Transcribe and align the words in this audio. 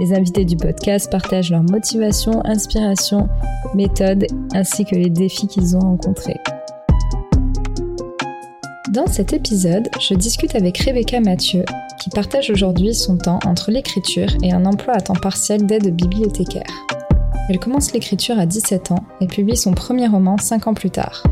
Les 0.00 0.12
invités 0.12 0.44
du 0.44 0.56
podcast 0.56 1.08
partagent 1.08 1.52
leurs 1.52 1.62
motivations, 1.62 2.44
inspirations, 2.44 3.28
méthodes 3.76 4.26
ainsi 4.52 4.84
que 4.84 4.96
les 4.96 5.08
défis 5.08 5.46
qu'ils 5.46 5.76
ont 5.76 5.80
rencontrés. 5.80 6.40
Dans 8.90 9.06
cet 9.06 9.32
épisode, 9.32 9.88
je 10.00 10.14
discute 10.14 10.56
avec 10.56 10.78
Rebecca 10.78 11.20
Mathieu, 11.20 11.64
qui 12.00 12.10
partage 12.10 12.50
aujourd'hui 12.50 12.92
son 12.92 13.16
temps 13.16 13.38
entre 13.46 13.70
l'écriture 13.70 14.28
et 14.42 14.52
un 14.52 14.66
emploi 14.66 14.94
à 14.94 15.00
temps 15.00 15.14
partiel 15.14 15.64
d'aide 15.64 15.94
bibliothécaire. 15.94 16.86
Elle 17.48 17.60
commence 17.60 17.92
l'écriture 17.92 18.38
à 18.38 18.46
17 18.46 18.90
ans 18.90 19.04
et 19.20 19.28
publie 19.28 19.56
son 19.56 19.74
premier 19.74 20.08
roman 20.08 20.38
5 20.38 20.66
ans 20.66 20.74
plus 20.74 20.90
tard. 20.90 21.22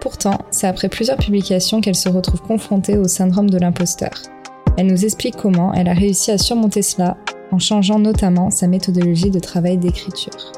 Pourtant, 0.00 0.38
c'est 0.52 0.68
après 0.68 0.88
plusieurs 0.88 1.18
publications 1.18 1.80
qu'elle 1.80 1.94
se 1.96 2.08
retrouve 2.08 2.42
confrontée 2.42 2.96
au 2.96 3.08
syndrome 3.08 3.50
de 3.50 3.58
l'imposteur. 3.58 4.22
Elle 4.76 4.86
nous 4.86 5.04
explique 5.04 5.36
comment 5.36 5.72
elle 5.72 5.88
a 5.88 5.94
réussi 5.94 6.30
à 6.30 6.38
surmonter 6.38 6.82
cela 6.82 7.16
en 7.50 7.58
changeant 7.58 7.98
notamment 7.98 8.50
sa 8.50 8.66
méthodologie 8.66 9.30
de 9.30 9.38
travail 9.38 9.78
d'écriture. 9.78 10.52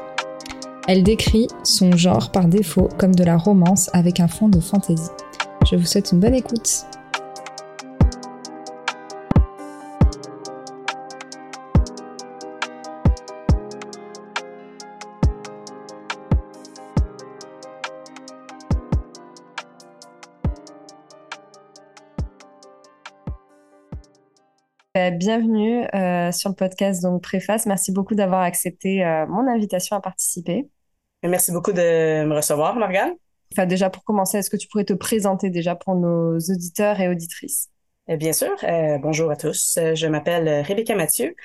Elle 0.87 1.03
décrit 1.03 1.47
son 1.63 1.91
genre 1.97 2.31
par 2.31 2.47
défaut 2.47 2.89
comme 2.97 3.13
de 3.13 3.23
la 3.23 3.37
romance 3.37 3.89
avec 3.93 4.19
un 4.19 4.27
fond 4.27 4.47
de 4.47 4.59
fantaisie. 4.59 5.09
Je 5.69 5.75
vous 5.75 5.85
souhaite 5.85 6.11
une 6.13 6.19
bonne 6.19 6.35
écoute. 6.35 6.85
Bah, 25.07 25.11
bienvenue 25.11 25.85
euh, 25.95 26.33
sur 26.33 26.49
le 26.49 26.55
podcast 26.55 27.01
donc 27.01 27.23
Préface. 27.23 27.65
Merci 27.65 27.93
beaucoup 27.93 28.13
d'avoir 28.13 28.41
accepté 28.41 29.05
euh, 29.05 29.25
mon 29.27 29.47
invitation 29.47 29.95
à 29.95 30.01
participer. 30.01 30.67
Merci 31.23 31.53
beaucoup 31.53 31.71
de 31.71 32.25
me 32.25 32.35
recevoir, 32.35 32.75
Morgane. 32.75 33.13
Enfin, 33.53 33.65
déjà 33.65 33.89
pour 33.89 34.03
commencer, 34.03 34.39
est-ce 34.39 34.49
que 34.49 34.57
tu 34.57 34.67
pourrais 34.67 34.83
te 34.83 34.91
présenter 34.91 35.49
déjà 35.49 35.75
pour 35.75 35.95
nos 35.95 36.37
auditeurs 36.37 36.99
et 36.99 37.07
auditrices? 37.07 37.69
Euh, 38.09 38.17
Bien 38.17 38.33
sûr. 38.33 38.53
bonjour 39.01 39.31
à 39.31 39.37
tous. 39.37 39.79
Je 39.81 40.07
m'appelle 40.07 40.65
Rebecca 40.65 40.93
Mathieu. 40.93 41.37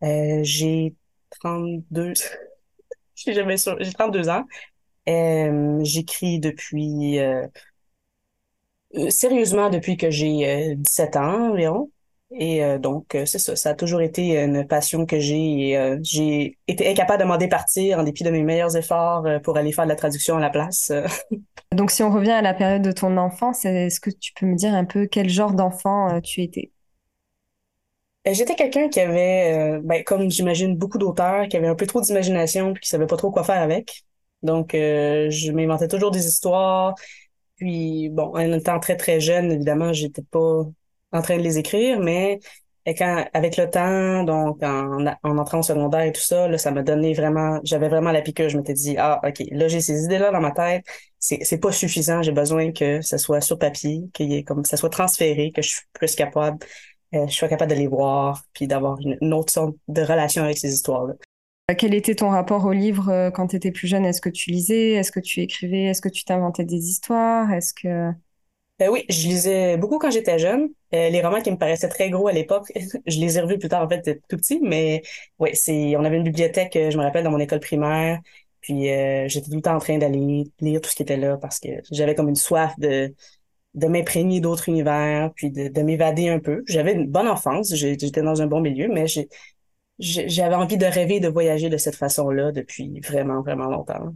j'ai 0.00 0.94
32. 1.40 2.12
j'ai 3.16 3.32
jamais 3.32 3.56
J'ai 3.56 3.92
32 3.94 4.28
ans. 4.28 4.44
J'écris 5.82 6.38
depuis 6.38 7.18
sérieusement 9.08 9.70
depuis 9.70 9.96
que 9.96 10.08
j'ai 10.08 10.76
17 10.76 11.16
ans 11.16 11.50
environ. 11.50 11.90
Et 12.30 12.62
euh, 12.62 12.78
donc, 12.78 13.14
euh, 13.14 13.24
c'est 13.24 13.38
ça. 13.38 13.56
Ça 13.56 13.70
a 13.70 13.74
toujours 13.74 14.02
été 14.02 14.38
une 14.38 14.66
passion 14.66 15.06
que 15.06 15.18
j'ai. 15.18 15.70
Et 15.70 15.78
euh, 15.78 15.98
j'ai 16.02 16.58
été 16.66 16.88
incapable 16.88 17.22
de 17.22 17.28
m'en 17.28 17.38
départir 17.38 17.98
en 17.98 18.02
dépit 18.02 18.22
de 18.22 18.30
mes 18.30 18.42
meilleurs 18.42 18.76
efforts 18.76 19.26
pour 19.42 19.56
aller 19.56 19.72
faire 19.72 19.84
de 19.84 19.88
la 19.90 19.96
traduction 19.96 20.36
à 20.36 20.40
la 20.40 20.50
place. 20.50 20.92
donc, 21.72 21.90
si 21.90 22.02
on 22.02 22.10
revient 22.10 22.32
à 22.32 22.42
la 22.42 22.54
période 22.54 22.82
de 22.82 22.92
ton 22.92 23.16
enfance, 23.16 23.64
est-ce 23.64 24.00
que 24.00 24.10
tu 24.10 24.32
peux 24.34 24.46
me 24.46 24.56
dire 24.56 24.74
un 24.74 24.84
peu 24.84 25.06
quel 25.06 25.30
genre 25.30 25.54
d'enfant 25.54 26.20
tu 26.20 26.42
étais? 26.42 26.70
J'étais 28.30 28.56
quelqu'un 28.56 28.90
qui 28.90 29.00
avait, 29.00 29.80
ben, 29.82 30.04
comme 30.04 30.30
j'imagine 30.30 30.76
beaucoup 30.76 30.98
d'auteurs, 30.98 31.48
qui 31.48 31.56
avait 31.56 31.68
un 31.68 31.74
peu 31.74 31.86
trop 31.86 32.02
d'imagination 32.02 32.74
puis 32.74 32.82
qui 32.82 32.88
savait 32.90 33.06
pas 33.06 33.16
trop 33.16 33.30
quoi 33.30 33.42
faire 33.42 33.62
avec. 33.62 34.02
Donc, 34.42 34.72
je 34.74 35.50
m'inventais 35.52 35.88
toujours 35.88 36.10
des 36.10 36.26
histoires. 36.26 36.94
Puis, 37.56 38.10
bon, 38.10 38.34
en 38.34 38.52
étant 38.52 38.78
très, 38.80 38.96
très 38.96 39.18
jeune, 39.18 39.50
évidemment, 39.50 39.94
j'étais 39.94 40.22
pas 40.22 40.64
en 41.12 41.22
train 41.22 41.36
de 41.36 41.42
les 41.42 41.58
écrire, 41.58 42.00
mais 42.00 42.40
quand, 42.94 43.24
avec 43.34 43.56
le 43.56 43.68
temps, 43.68 44.24
donc 44.24 44.62
en, 44.62 45.06
en 45.22 45.38
entrant 45.38 45.58
au 45.58 45.62
secondaire 45.62 46.02
et 46.02 46.12
tout 46.12 46.20
ça, 46.20 46.48
là, 46.48 46.58
ça 46.58 46.70
m'a 46.70 46.82
donné 46.82 47.12
vraiment, 47.14 47.60
j'avais 47.64 47.88
vraiment 47.88 48.12
la 48.12 48.22
piqûre. 48.22 48.48
Je 48.48 48.56
m'étais 48.56 48.72
dit, 48.72 48.96
ah, 48.98 49.20
OK, 49.26 49.42
là, 49.50 49.68
j'ai 49.68 49.80
ces 49.80 50.04
idées-là 50.04 50.30
dans 50.30 50.40
ma 50.40 50.52
tête. 50.52 50.84
C'est, 51.18 51.60
pas 51.60 51.72
suffisant. 51.72 52.22
J'ai 52.22 52.32
besoin 52.32 52.72
que 52.72 53.00
ça 53.00 53.18
soit 53.18 53.40
sur 53.40 53.58
papier, 53.58 54.08
ait 54.18 54.44
comme, 54.44 54.64
ça 54.64 54.76
soit 54.76 54.90
transféré, 54.90 55.52
que 55.52 55.62
je 55.62 55.68
suis 55.68 55.82
plus 55.92 56.14
capable, 56.14 56.58
euh, 57.14 57.26
je 57.26 57.34
sois 57.34 57.48
capable 57.48 57.72
de 57.72 57.76
les 57.76 57.88
voir, 57.88 58.44
puis 58.52 58.66
d'avoir 58.66 58.98
une, 59.00 59.18
une, 59.20 59.34
autre 59.34 59.52
sorte 59.52 59.74
de 59.88 60.02
relation 60.02 60.44
avec 60.44 60.58
ces 60.58 60.72
histoires-là. 60.72 61.14
Quel 61.76 61.92
était 61.92 62.14
ton 62.14 62.30
rapport 62.30 62.64
au 62.64 62.72
livre 62.72 63.10
euh, 63.10 63.30
quand 63.30 63.48
tu 63.48 63.56
étais 63.56 63.72
plus 63.72 63.88
jeune? 63.88 64.06
Est-ce 64.06 64.22
que 64.22 64.30
tu 64.30 64.50
lisais? 64.50 64.92
Est-ce 64.92 65.12
que 65.12 65.20
tu 65.20 65.40
écrivais? 65.40 65.84
Est-ce 65.84 66.00
que 66.00 66.08
tu 66.08 66.24
t'inventais 66.24 66.64
des 66.64 66.88
histoires? 66.88 67.52
Est-ce 67.52 67.74
que... 67.74 68.10
Euh, 68.80 68.88
oui, 68.90 69.04
je 69.08 69.26
lisais 69.26 69.76
beaucoup 69.76 69.98
quand 69.98 70.10
j'étais 70.10 70.38
jeune. 70.38 70.68
Euh, 70.94 71.10
les 71.10 71.20
romans 71.20 71.40
qui 71.42 71.50
me 71.50 71.56
paraissaient 71.58 71.88
très 71.88 72.10
gros 72.10 72.28
à 72.28 72.32
l'époque, 72.32 72.70
je 73.06 73.18
les 73.18 73.36
ai 73.36 73.40
revus 73.40 73.58
plus 73.58 73.68
tard, 73.68 73.82
en 73.84 73.88
fait, 73.88 74.20
tout 74.28 74.36
petit, 74.36 74.60
mais 74.62 75.02
oui, 75.40 75.50
c'est, 75.54 75.96
on 75.96 76.04
avait 76.04 76.16
une 76.16 76.22
bibliothèque, 76.22 76.76
euh, 76.76 76.90
je 76.90 76.96
me 76.98 77.02
rappelle, 77.02 77.24
dans 77.24 77.30
mon 77.32 77.40
école 77.40 77.58
primaire, 77.60 78.20
puis 78.60 78.84
j'étais 79.28 79.48
tout 79.50 79.56
le 79.56 79.62
temps 79.62 79.76
en 79.76 79.78
train 79.78 79.98
d'aller 79.98 80.44
lire 80.60 80.80
tout 80.80 80.90
ce 80.90 80.96
qui 80.96 81.02
était 81.02 81.16
là 81.16 81.36
parce 81.38 81.58
que 81.60 81.68
j'avais 81.90 82.14
comme 82.14 82.28
une 82.28 82.34
soif 82.36 82.74
de, 82.78 83.14
de 83.74 83.86
m'imprégner 83.88 84.40
d'autres 84.40 84.68
univers, 84.68 85.32
puis 85.36 85.50
de, 85.50 85.68
de 85.68 85.82
m'évader 85.82 86.28
un 86.30 86.40
peu. 86.40 86.64
J'avais 86.68 86.92
une 86.94 87.06
bonne 87.08 87.28
enfance, 87.28 87.74
j'étais 87.74 88.22
dans 88.22 88.42
un 88.42 88.46
bon 88.48 88.60
milieu, 88.60 88.88
mais 88.88 89.06
j'avais 89.98 90.54
envie 90.54 90.76
de 90.78 90.86
rêver 90.86 91.20
de 91.20 91.28
voyager 91.28 91.68
de 91.70 91.76
cette 91.76 91.96
façon-là 91.96 92.52
depuis 92.52 93.00
vraiment, 93.00 93.42
vraiment 93.42 93.66
longtemps. 93.70 94.12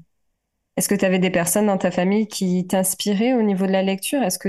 Est-ce 0.77 0.89
que 0.89 0.95
tu 0.95 1.05
avais 1.07 1.19
des 1.19 1.31
personnes 1.31 1.67
dans 1.67 1.79
ta 1.79 1.91
famille 1.91 2.27
qui 2.29 2.67
t'inspiraient 2.67 3.33
au 3.35 3.43
niveau 3.43 3.67
de 3.67 3.73
la 3.73 3.83
lecture? 3.83 4.23
Est-ce 4.23 4.39
que 4.39 4.49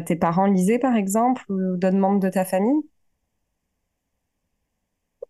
tes 0.00 0.16
parents 0.16 0.46
lisaient, 0.46 0.78
par 0.78 0.94
exemple, 0.96 1.42
ou 1.50 1.76
d'autres 1.76 1.96
membres 1.96 2.20
de 2.20 2.28
ta 2.30 2.44
famille? 2.44 2.82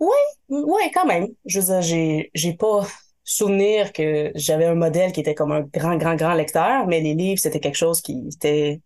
Oui, 0.00 0.16
oui, 0.48 0.82
quand 0.94 1.06
même. 1.06 1.28
Je 1.44 1.60
veux 1.60 1.66
dire, 1.66 1.82
j'ai, 1.82 2.30
j'ai 2.34 2.54
pas 2.54 2.86
souvenir 3.24 3.92
que 3.92 4.30
j'avais 4.34 4.66
un 4.66 4.74
modèle 4.74 5.12
qui 5.12 5.20
était 5.20 5.34
comme 5.34 5.52
un 5.52 5.60
grand, 5.62 5.96
grand, 5.96 6.14
grand 6.16 6.34
lecteur, 6.34 6.86
mais 6.86 7.00
les 7.00 7.14
livres, 7.14 7.40
c'était 7.40 7.60
quelque 7.60 7.74
chose 7.76 8.00
qui 8.00 8.28
était, 8.32 8.80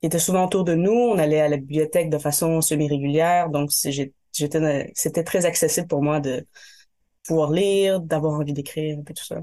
qui 0.00 0.06
était 0.08 0.18
souvent 0.20 0.46
autour 0.46 0.64
de 0.64 0.74
nous. 0.74 0.92
On 0.92 1.18
allait 1.18 1.40
à 1.40 1.48
la 1.48 1.58
bibliothèque 1.58 2.10
de 2.10 2.18
façon 2.18 2.60
semi-régulière, 2.62 3.50
donc 3.50 3.70
c'était 3.72 5.24
très 5.24 5.46
accessible 5.46 5.86
pour 5.88 6.02
moi 6.02 6.20
de 6.20 6.46
pouvoir 7.26 7.52
lire, 7.52 8.00
d'avoir 8.00 8.34
envie 8.40 8.52
d'écrire, 8.54 8.98
un 8.98 9.02
peu 9.04 9.14
tout 9.14 9.24
ça. 9.24 9.40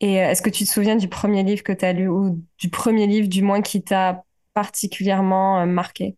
Et 0.00 0.20
euh, 0.20 0.30
est-ce 0.30 0.42
que 0.42 0.50
tu 0.50 0.64
te 0.64 0.70
souviens 0.70 0.96
du 0.96 1.08
premier 1.08 1.42
livre 1.42 1.62
que 1.62 1.72
tu 1.72 1.84
as 1.84 1.92
lu 1.92 2.08
ou 2.08 2.42
du 2.58 2.70
premier 2.70 3.06
livre 3.06 3.28
du 3.28 3.42
moins 3.42 3.60
qui 3.60 3.82
t'a 3.82 4.24
particulièrement 4.54 5.60
euh, 5.60 5.66
marqué? 5.66 6.16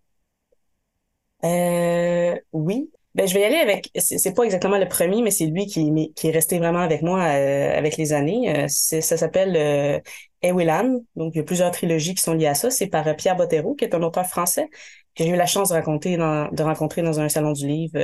Euh, 1.45 2.37
oui. 2.53 2.91
Ben, 3.15 3.27
je 3.27 3.35
vais 3.35 3.41
y 3.41 3.45
aller 3.45 3.57
avec, 3.57 3.91
c'est 3.95 4.35
pas 4.35 4.45
exactement 4.45 4.79
le 4.79 4.89
premier, 4.89 5.21
mais 5.21 5.31
c'est 5.31 5.45
lui 5.45 5.67
qui, 5.67 5.93
est 6.25 6.31
resté 6.31 6.59
vraiment 6.59 6.79
avec 6.79 7.03
moi 7.03 7.21
euh, 7.21 7.77
avec 7.77 7.99
les 7.99 8.15
années. 8.15 8.67
ça 8.69 9.03
s'appelle 9.03 10.03
Ewilan. 10.41 11.01
Donc, 11.15 11.35
il 11.35 11.39
y 11.39 11.41
a 11.43 11.45
plusieurs 11.45 11.71
trilogies 11.73 12.15
qui 12.15 12.23
sont 12.23 12.33
liées 12.33 12.47
à 12.47 12.55
ça. 12.55 12.71
C'est 12.71 12.87
par 12.87 13.15
Pierre 13.17 13.37
Bottero, 13.37 13.75
qui 13.75 13.85
est 13.85 13.95
un 13.95 14.03
auteur 14.03 14.25
français, 14.25 14.71
que 15.15 15.25
j'ai 15.25 15.29
eu 15.29 15.37
la 15.37 15.45
chance 15.45 15.69
de, 15.69 16.55
de 16.55 16.63
rencontrer 16.63 17.03
dans 17.03 17.21
un 17.21 17.29
salon 17.29 17.53
du 17.53 17.67
livre 17.69 17.99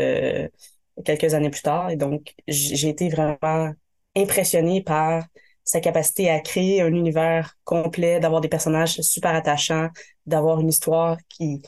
quelques 1.07 1.33
années 1.33 1.49
plus 1.49 1.63
tard. 1.63 1.89
Et 1.89 1.97
donc, 1.97 2.35
j'ai 2.47 2.91
été 2.91 3.09
vraiment 3.09 3.73
impressionnée 4.15 4.83
par 4.83 5.25
sa 5.69 5.81
capacité 5.81 6.31
à 6.31 6.41
créer 6.41 6.81
un 6.81 6.95
univers 6.95 7.59
complet, 7.65 8.21
d'avoir 8.21 8.41
des 8.41 8.49
personnages 8.49 9.03
super 9.03 9.35
attachants, 9.35 9.89
d'avoir 10.25 10.61
une 10.61 10.69
histoire 10.71 11.19
qui, 11.29 11.61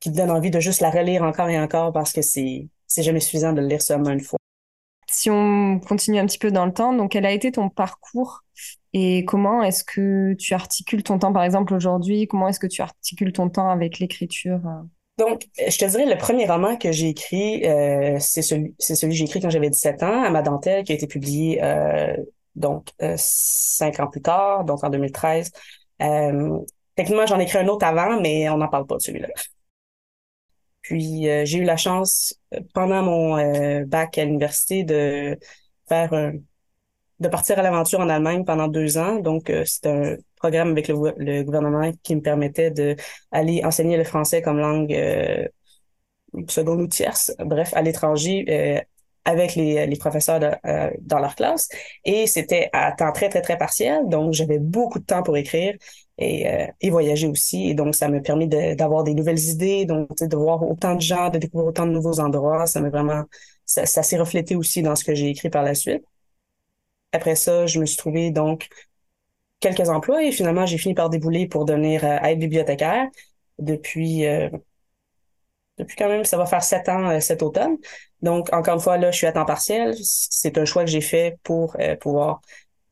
qui 0.00 0.10
te 0.10 0.16
donne 0.16 0.30
envie 0.30 0.50
de 0.50 0.58
juste 0.58 0.80
la 0.80 0.88
relire 0.88 1.22
encore 1.22 1.50
et 1.50 1.60
encore 1.60 1.92
parce 1.92 2.14
que 2.14 2.22
c'est, 2.22 2.66
c'est 2.86 3.02
jamais 3.02 3.20
suffisant 3.20 3.52
de 3.52 3.60
le 3.60 3.66
lire 3.66 3.82
seulement 3.82 4.08
une 4.08 4.22
fois. 4.22 4.38
Si 5.10 5.28
on 5.28 5.80
continue 5.80 6.18
un 6.18 6.24
petit 6.24 6.38
peu 6.38 6.50
dans 6.50 6.64
le 6.64 6.72
temps, 6.72 6.94
donc 6.94 7.12
quel 7.12 7.26
a 7.26 7.32
été 7.32 7.52
ton 7.52 7.68
parcours 7.68 8.42
et 8.94 9.26
comment 9.26 9.62
est-ce 9.62 9.84
que 9.84 10.32
tu 10.38 10.54
articules 10.54 11.02
ton 11.02 11.18
temps, 11.18 11.32
par 11.34 11.44
exemple, 11.44 11.74
aujourd'hui? 11.74 12.26
Comment 12.26 12.48
est-ce 12.48 12.60
que 12.60 12.66
tu 12.66 12.80
articules 12.80 13.32
ton 13.32 13.50
temps 13.50 13.68
avec 13.68 13.98
l'écriture? 13.98 14.60
Donc, 15.18 15.46
je 15.58 15.76
te 15.76 15.84
dirais, 15.84 16.06
le 16.06 16.16
premier 16.16 16.46
roman 16.46 16.78
que 16.78 16.90
j'ai 16.90 17.10
écrit, 17.10 17.66
euh, 17.66 18.16
c'est 18.18 18.40
celui, 18.40 18.74
c'est 18.78 18.94
celui 18.94 19.12
que 19.12 19.18
j'ai 19.18 19.24
écrit 19.24 19.40
quand 19.40 19.50
j'avais 19.50 19.68
17 19.68 20.02
ans, 20.02 20.22
à 20.22 20.30
ma 20.30 20.40
dentelle, 20.40 20.84
qui 20.84 20.92
a 20.92 20.94
été 20.94 21.06
publié 21.06 21.62
euh, 21.62 22.16
donc 22.54 22.88
euh, 23.02 23.14
cinq 23.16 24.00
ans 24.00 24.08
plus 24.08 24.22
tard, 24.22 24.64
donc 24.64 24.84
en 24.84 24.90
2013. 24.90 25.50
Euh, 26.02 26.58
techniquement, 26.96 27.26
j'en 27.26 27.38
ai 27.38 27.44
écrit 27.44 27.58
un 27.58 27.68
autre 27.68 27.86
avant, 27.86 28.20
mais 28.20 28.48
on 28.48 28.58
n'en 28.58 28.68
parle 28.68 28.86
pas 28.86 28.96
de 28.96 29.02
celui-là. 29.02 29.28
Puis 30.82 31.24
j'ai 31.44 31.58
eu 31.58 31.64
la 31.64 31.76
chance 31.76 32.34
pendant 32.74 33.02
mon 33.02 33.84
bac 33.84 34.18
à 34.18 34.24
l'université 34.24 34.82
de 34.82 35.38
faire 35.88 36.32
de 37.20 37.28
partir 37.28 37.58
à 37.58 37.62
l'aventure 37.62 38.00
en 38.00 38.08
Allemagne 38.08 38.44
pendant 38.44 38.66
deux 38.66 38.98
ans. 38.98 39.20
Donc, 39.20 39.52
c'est 39.66 39.86
un 39.86 40.16
programme 40.36 40.70
avec 40.70 40.88
le, 40.88 41.42
gouvernement 41.42 41.92
qui 42.02 42.16
me 42.16 42.22
permettait 42.22 42.70
de 42.70 42.96
aller 43.30 43.62
enseigner 43.62 43.98
le 43.98 44.04
français 44.04 44.42
comme 44.42 44.58
langue 44.58 44.92
seconde 46.48 46.80
ou 46.80 46.86
tierce, 46.86 47.32
bref, 47.38 47.72
à 47.74 47.82
l'étranger 47.82 48.82
avec 49.24 49.54
les, 49.54 49.86
les 49.86 49.96
professeurs 49.96 50.56
euh, 50.66 50.90
dans 51.00 51.18
leur 51.18 51.34
classe. 51.34 51.68
Et 52.04 52.26
c'était 52.26 52.70
à 52.72 52.92
temps 52.92 53.12
très, 53.12 53.28
très, 53.28 53.42
très 53.42 53.58
partiel. 53.58 54.08
Donc, 54.08 54.32
j'avais 54.32 54.58
beaucoup 54.58 54.98
de 54.98 55.04
temps 55.04 55.22
pour 55.22 55.36
écrire 55.36 55.74
et, 56.18 56.48
euh, 56.48 56.66
et 56.80 56.90
voyager 56.90 57.26
aussi. 57.28 57.68
Et 57.70 57.74
donc, 57.74 57.94
ça 57.94 58.08
m'a 58.08 58.20
permis 58.20 58.48
d'avoir 58.48 59.04
des 59.04 59.14
nouvelles 59.14 59.38
idées, 59.38 59.84
donc 59.84 60.08
de 60.20 60.36
voir 60.36 60.62
autant 60.62 60.94
de 60.94 61.00
gens, 61.00 61.28
de 61.30 61.38
découvrir 61.38 61.68
autant 61.68 61.86
de 61.86 61.92
nouveaux 61.92 62.20
endroits. 62.20 62.66
Ça 62.66 62.80
m'a 62.80 62.90
vraiment... 62.90 63.24
Ça, 63.66 63.86
s'est 63.86 64.18
reflété 64.18 64.56
aussi 64.56 64.82
dans 64.82 64.96
ce 64.96 65.04
que 65.04 65.14
j'ai 65.14 65.28
écrit 65.28 65.48
par 65.48 65.62
la 65.62 65.74
suite. 65.74 66.02
Après 67.12 67.36
ça, 67.36 67.66
je 67.66 67.78
me 67.80 67.86
suis 67.86 67.96
trouvé 67.96 68.30
donc 68.32 68.68
quelques 69.60 69.88
emplois 69.88 70.24
et 70.24 70.32
finalement, 70.32 70.66
j'ai 70.66 70.78
fini 70.78 70.94
par 70.94 71.10
débouler 71.10 71.46
pour 71.46 71.64
devenir 71.64 72.04
euh, 72.04 72.18
aide 72.22 72.38
bibliothécaire 72.40 73.06
depuis 73.58 74.24
depuis 75.80 75.96
quand 75.96 76.08
même, 76.08 76.24
ça 76.24 76.36
va 76.36 76.46
faire 76.46 76.62
sept 76.62 76.88
ans 76.88 77.10
euh, 77.10 77.20
cet 77.20 77.42
automne. 77.42 77.76
Donc, 78.22 78.52
encore 78.52 78.74
une 78.74 78.80
fois, 78.80 78.98
là, 78.98 79.10
je 79.10 79.16
suis 79.16 79.26
à 79.26 79.32
temps 79.32 79.46
partiel. 79.46 79.94
C'est 80.02 80.58
un 80.58 80.64
choix 80.64 80.84
que 80.84 80.90
j'ai 80.90 81.00
fait 81.00 81.38
pour 81.42 81.76
euh, 81.80 81.96
pouvoir 81.96 82.40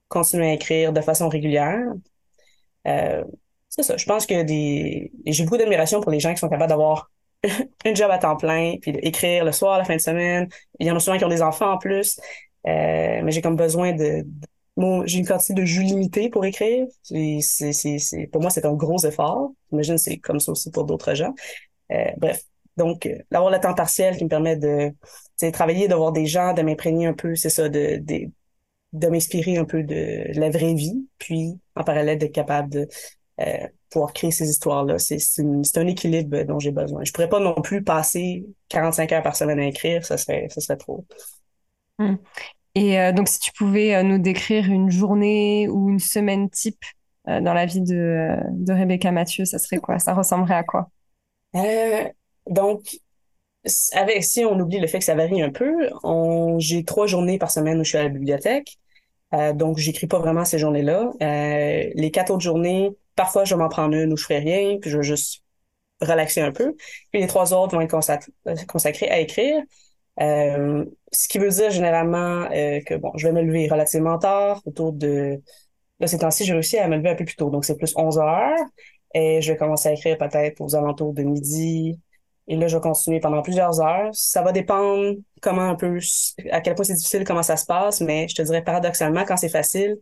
continuer 0.08 0.50
à 0.50 0.54
écrire 0.54 0.92
de 0.92 1.00
façon 1.00 1.28
régulière. 1.28 1.84
Euh, 2.86 3.24
c'est 3.68 3.82
ça. 3.82 3.96
Je 3.96 4.06
pense 4.06 4.26
que 4.26 4.34
j'ai 4.46 5.44
beaucoup 5.44 5.58
d'admiration 5.58 6.00
pour 6.00 6.10
les 6.10 6.20
gens 6.20 6.32
qui 6.32 6.38
sont 6.38 6.48
capables 6.48 6.70
d'avoir 6.70 7.10
un 7.84 7.94
job 7.94 8.10
à 8.10 8.18
temps 8.18 8.36
plein, 8.36 8.76
puis 8.80 8.92
d'écrire 8.92 9.44
le 9.44 9.52
soir, 9.52 9.78
la 9.78 9.84
fin 9.84 9.96
de 9.96 10.00
semaine. 10.00 10.48
Il 10.80 10.86
y 10.86 10.90
en 10.90 10.96
a 10.96 11.00
souvent 11.00 11.18
qui 11.18 11.24
ont 11.24 11.28
des 11.28 11.42
enfants 11.42 11.72
en 11.72 11.78
plus. 11.78 12.18
mais 12.64 13.30
j'ai 13.30 13.42
comme 13.42 13.56
besoin 13.56 13.92
de... 13.92 14.24
j'ai 15.04 15.18
une 15.18 15.26
quantité 15.26 15.52
de 15.52 15.64
jus 15.64 15.82
limitée 15.82 16.30
pour 16.30 16.46
écrire. 16.46 16.86
Pour 18.32 18.40
moi, 18.40 18.50
c'est 18.50 18.64
un 18.64 18.72
gros 18.72 18.98
effort. 19.04 19.52
J'imagine 19.70 19.98
c'est 19.98 20.16
comme 20.16 20.40
ça 20.40 20.52
aussi 20.52 20.70
pour 20.70 20.84
d'autres 20.84 21.12
gens. 21.14 21.34
bref, 22.16 22.42
donc, 22.78 23.06
euh, 23.06 23.18
d'avoir 23.30 23.50
le 23.52 23.60
temps 23.60 23.74
partiel 23.74 24.16
qui 24.16 24.24
me 24.24 24.28
permet 24.30 24.56
de 24.56 24.92
travailler, 25.52 25.88
de 25.88 25.94
voir 25.94 26.12
des 26.12 26.26
gens, 26.26 26.54
de 26.54 26.62
m'imprégner 26.62 27.06
un 27.06 27.12
peu, 27.12 27.34
c'est 27.34 27.50
ça, 27.50 27.68
de, 27.68 27.98
de, 27.98 28.30
de 28.94 29.08
m'inspirer 29.08 29.58
un 29.58 29.64
peu 29.64 29.82
de 29.82 30.24
la 30.38 30.50
vraie 30.50 30.74
vie, 30.74 31.06
puis 31.18 31.58
en 31.76 31.84
parallèle 31.84 32.18
d'être 32.18 32.32
capable 32.32 32.70
de 32.70 32.88
euh, 33.40 33.66
pouvoir 33.90 34.12
créer 34.12 34.30
ces 34.30 34.48
histoires-là. 34.48 34.98
C'est 34.98 35.78
un 35.78 35.86
équilibre 35.86 36.42
dont 36.44 36.58
j'ai 36.58 36.72
besoin. 36.72 37.04
Je 37.04 37.12
pourrais 37.12 37.28
pas 37.28 37.40
non 37.40 37.54
plus 37.60 37.84
passer 37.84 38.46
45 38.68 39.12
heures 39.12 39.22
par 39.22 39.36
semaine 39.36 39.60
à 39.60 39.66
écrire, 39.66 40.04
ça 40.04 40.16
serait, 40.16 40.48
ça 40.50 40.60
serait 40.60 40.78
trop. 40.78 41.06
Hum. 41.98 42.18
Et 42.74 43.00
euh, 43.00 43.12
donc, 43.12 43.28
si 43.28 43.40
tu 43.40 43.52
pouvais 43.52 44.02
nous 44.04 44.18
décrire 44.18 44.66
une 44.66 44.90
journée 44.90 45.68
ou 45.68 45.90
une 45.90 46.00
semaine 46.00 46.50
type 46.50 46.82
dans 47.26 47.52
la 47.52 47.66
vie 47.66 47.82
de, 47.82 48.38
de 48.52 48.72
Rebecca 48.72 49.12
Mathieu, 49.12 49.44
ça 49.44 49.58
serait 49.58 49.78
quoi? 49.78 49.98
Ça 49.98 50.14
ressemblerait 50.14 50.54
à 50.54 50.64
quoi? 50.64 50.88
Donc, 52.48 52.98
avec, 53.92 54.24
si 54.24 54.44
on 54.44 54.58
oublie 54.58 54.78
le 54.78 54.86
fait 54.86 54.98
que 54.98 55.04
ça 55.04 55.14
varie 55.14 55.42
un 55.42 55.50
peu, 55.50 55.90
j'ai 56.58 56.84
trois 56.84 57.06
journées 57.06 57.38
par 57.38 57.50
semaine 57.50 57.80
où 57.80 57.84
je 57.84 57.90
suis 57.90 57.98
à 57.98 58.04
la 58.04 58.08
bibliothèque. 58.08 58.78
Euh, 59.34 59.52
donc, 59.52 59.78
j'écris 59.78 60.06
pas 60.06 60.18
vraiment 60.18 60.44
ces 60.44 60.58
journées-là. 60.58 61.10
Euh, 61.22 61.90
les 61.94 62.10
quatre 62.10 62.30
autres 62.30 62.42
journées, 62.42 62.90
parfois, 63.14 63.44
je 63.44 63.54
vais 63.54 63.60
m'en 63.60 63.68
prendre 63.68 63.94
une 63.94 64.12
où 64.12 64.16
je 64.16 64.24
ferai 64.24 64.38
rien, 64.38 64.78
puis 64.78 64.90
je 64.90 64.96
vais 64.98 65.02
juste 65.02 65.42
relaxer 66.00 66.40
un 66.40 66.52
peu. 66.52 66.74
Puis 67.10 67.20
les 67.20 67.26
trois 67.26 67.52
autres 67.52 67.74
vont 67.74 67.80
être 67.80 68.66
consacrés 68.66 69.10
à 69.10 69.20
écrire. 69.20 69.62
Euh, 70.20 70.84
ce 71.12 71.28
qui 71.28 71.38
veut 71.38 71.48
dire 71.48 71.70
généralement 71.70 72.48
euh, 72.50 72.80
que 72.80 72.94
bon, 72.94 73.12
je 73.16 73.26
vais 73.28 73.32
me 73.32 73.42
lever 73.42 73.68
relativement 73.68 74.18
tard, 74.18 74.60
autour 74.66 74.92
de... 74.92 75.40
Là, 76.00 76.06
ces 76.06 76.18
temps-ci, 76.18 76.44
j'ai 76.44 76.52
réussi 76.52 76.78
à 76.78 76.88
me 76.88 76.96
lever 76.96 77.10
un 77.10 77.14
peu 77.14 77.24
plus 77.24 77.36
tôt, 77.36 77.50
donc 77.50 77.64
c'est 77.64 77.76
plus 77.76 77.94
11 77.96 78.18
heures. 78.18 78.58
Et 79.14 79.40
je 79.42 79.52
vais 79.52 79.58
commencer 79.58 79.88
à 79.88 79.92
écrire 79.92 80.18
peut-être 80.18 80.60
aux 80.60 80.76
alentours 80.76 81.12
de 81.14 81.22
midi, 81.22 81.98
et 82.48 82.56
là, 82.56 82.66
je 82.66 82.76
vais 82.76 82.80
continuer 82.80 83.20
pendant 83.20 83.42
plusieurs 83.42 83.80
heures. 83.80 84.08
Ça 84.14 84.42
va 84.42 84.52
dépendre 84.52 85.16
comment 85.42 85.68
un 85.68 85.74
peu, 85.74 85.98
à 86.50 86.60
quel 86.62 86.74
point 86.74 86.84
c'est 86.84 86.94
difficile, 86.94 87.24
comment 87.24 87.42
ça 87.42 87.58
se 87.58 87.66
passe, 87.66 88.00
mais 88.00 88.26
je 88.26 88.34
te 88.34 88.42
dirais 88.42 88.64
paradoxalement, 88.64 89.24
quand 89.26 89.36
c'est 89.36 89.50
facile 89.50 89.98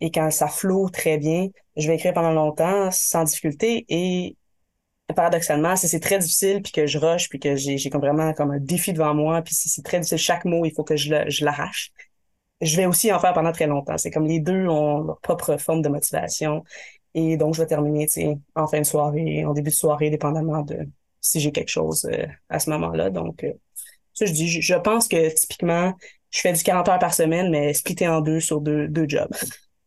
et 0.00 0.10
quand 0.12 0.30
ça 0.30 0.46
flot 0.46 0.90
très 0.90 1.18
bien, 1.18 1.48
je 1.76 1.88
vais 1.88 1.96
écrire 1.96 2.14
pendant 2.14 2.32
longtemps 2.32 2.88
sans 2.92 3.24
difficulté 3.24 3.84
et 3.88 4.36
paradoxalement, 5.14 5.76
si 5.76 5.88
c'est 5.88 6.00
très 6.00 6.18
difficile 6.18 6.62
puis 6.62 6.72
que 6.72 6.86
je 6.86 6.98
rush 6.98 7.28
puis 7.28 7.38
que 7.40 7.56
j'ai 7.56 7.90
comme 7.90 8.00
vraiment 8.00 8.32
comme 8.32 8.52
un 8.52 8.60
défi 8.60 8.92
devant 8.92 9.14
moi 9.14 9.42
puis 9.42 9.54
si 9.54 9.68
c'est 9.68 9.82
très 9.82 9.98
difficile, 9.98 10.18
chaque 10.18 10.44
mot, 10.44 10.64
il 10.64 10.72
faut 10.72 10.84
que 10.84 10.96
je 10.96 11.44
l'arrache. 11.44 11.92
Je 12.60 12.76
vais 12.76 12.86
aussi 12.86 13.12
en 13.12 13.18
faire 13.18 13.32
pendant 13.34 13.52
très 13.52 13.66
longtemps. 13.66 13.98
C'est 13.98 14.12
comme 14.12 14.26
les 14.26 14.38
deux 14.40 14.68
ont 14.68 15.02
leur 15.02 15.20
propre 15.20 15.56
forme 15.56 15.82
de 15.82 15.88
motivation. 15.88 16.62
Et 17.14 17.36
donc, 17.36 17.54
je 17.54 17.60
vais 17.60 17.66
terminer, 17.66 18.06
en 18.54 18.68
fin 18.68 18.80
de 18.80 18.86
soirée, 18.86 19.44
en 19.44 19.52
début 19.52 19.70
de 19.70 19.74
soirée, 19.74 20.10
dépendamment 20.10 20.62
de, 20.62 20.88
si 21.22 21.40
j'ai 21.40 21.52
quelque 21.52 21.70
chose 21.70 22.06
euh, 22.12 22.26
à 22.50 22.58
ce 22.58 22.68
moment-là. 22.70 23.08
Donc, 23.08 23.44
euh, 23.44 23.52
ça, 24.12 24.26
je 24.26 24.32
dis, 24.32 24.48
je, 24.48 24.74
pense 24.74 25.08
que 25.08 25.34
typiquement, 25.34 25.94
je 26.30 26.40
fais 26.40 26.52
du 26.52 26.62
40 26.62 26.88
heures 26.90 26.98
par 26.98 27.14
semaine, 27.14 27.50
mais 27.50 27.72
splitté 27.72 28.06
en 28.06 28.20
deux 28.20 28.40
sur 28.40 28.60
deux, 28.60 28.88
deux 28.88 29.06
jobs. 29.08 29.32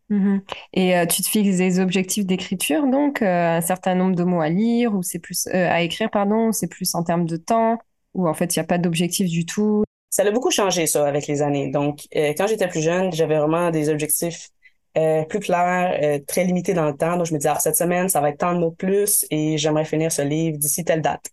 Mm-hmm. 0.10 0.42
Et 0.74 0.98
euh, 0.98 1.06
tu 1.06 1.22
te 1.22 1.28
fixes 1.28 1.58
des 1.58 1.80
objectifs 1.80 2.26
d'écriture, 2.26 2.88
donc 2.88 3.22
un 3.22 3.62
certain 3.62 3.96
nombre 3.96 4.16
de 4.16 4.24
mots 4.24 4.42
à 4.42 4.50
lire, 4.50 4.94
ou 4.94 5.04
c'est 5.04 5.20
plus 5.20 5.48
à 5.48 5.82
écrire, 5.82 6.10
pardon, 6.10 6.52
c'est 6.52 6.68
plus 6.68 6.94
en 6.96 7.04
termes 7.04 7.26
de 7.26 7.38
temps, 7.38 7.80
ou 8.14 8.28
en 8.28 8.34
fait 8.34 8.56
il 8.56 8.60
n'y 8.60 8.64
a 8.64 8.68
pas 8.68 8.78
d'objectif 8.78 9.28
du 9.28 9.46
tout? 9.46 9.84
Ça 10.12 10.22
a 10.22 10.30
beaucoup 10.30 10.52
changé 10.52 10.86
ça 10.86 11.08
avec 11.08 11.26
les 11.26 11.42
années. 11.42 11.72
Donc, 11.72 12.06
quand 12.14 12.46
j'étais 12.48 12.68
plus 12.68 12.82
jeune, 12.82 13.12
j'avais 13.12 13.38
vraiment 13.38 13.72
des 13.72 13.90
objectifs 13.90 14.50
euh, 14.98 15.24
plus 15.26 15.40
clair, 15.40 15.98
euh, 16.02 16.20
très 16.26 16.44
limité 16.46 16.74
dans 16.74 16.86
le 16.88 16.96
temps. 16.96 17.18
Donc, 17.18 17.26
je 17.28 17.34
me 17.34 17.38
disais, 17.40 17.50
ah, 17.50 17.60
cette 17.60 17.76
semaine, 17.76 18.10
ça 18.10 18.22
va 18.22 18.30
être 18.30 18.38
tant 18.40 18.54
de 18.54 18.60
mots 18.60 18.72
plus 18.72 19.26
et 19.32 19.58
j'aimerais 19.58 19.86
finir 19.86 20.12
ce 20.12 20.22
livre 20.22 20.58
d'ici 20.58 20.84
telle 20.86 21.02
date. 21.02 21.26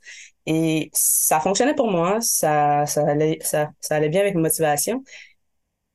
Et 0.46 0.90
ça 0.92 1.38
fonctionnait 1.40 1.74
pour 1.74 1.90
moi, 1.90 2.18
ça, 2.20 2.84
ça, 2.86 3.06
allait, 3.08 3.38
ça, 3.42 3.70
ça 3.80 3.96
allait 3.96 4.08
bien 4.08 4.20
avec 4.22 4.34
ma 4.34 4.42
motivation. 4.42 5.04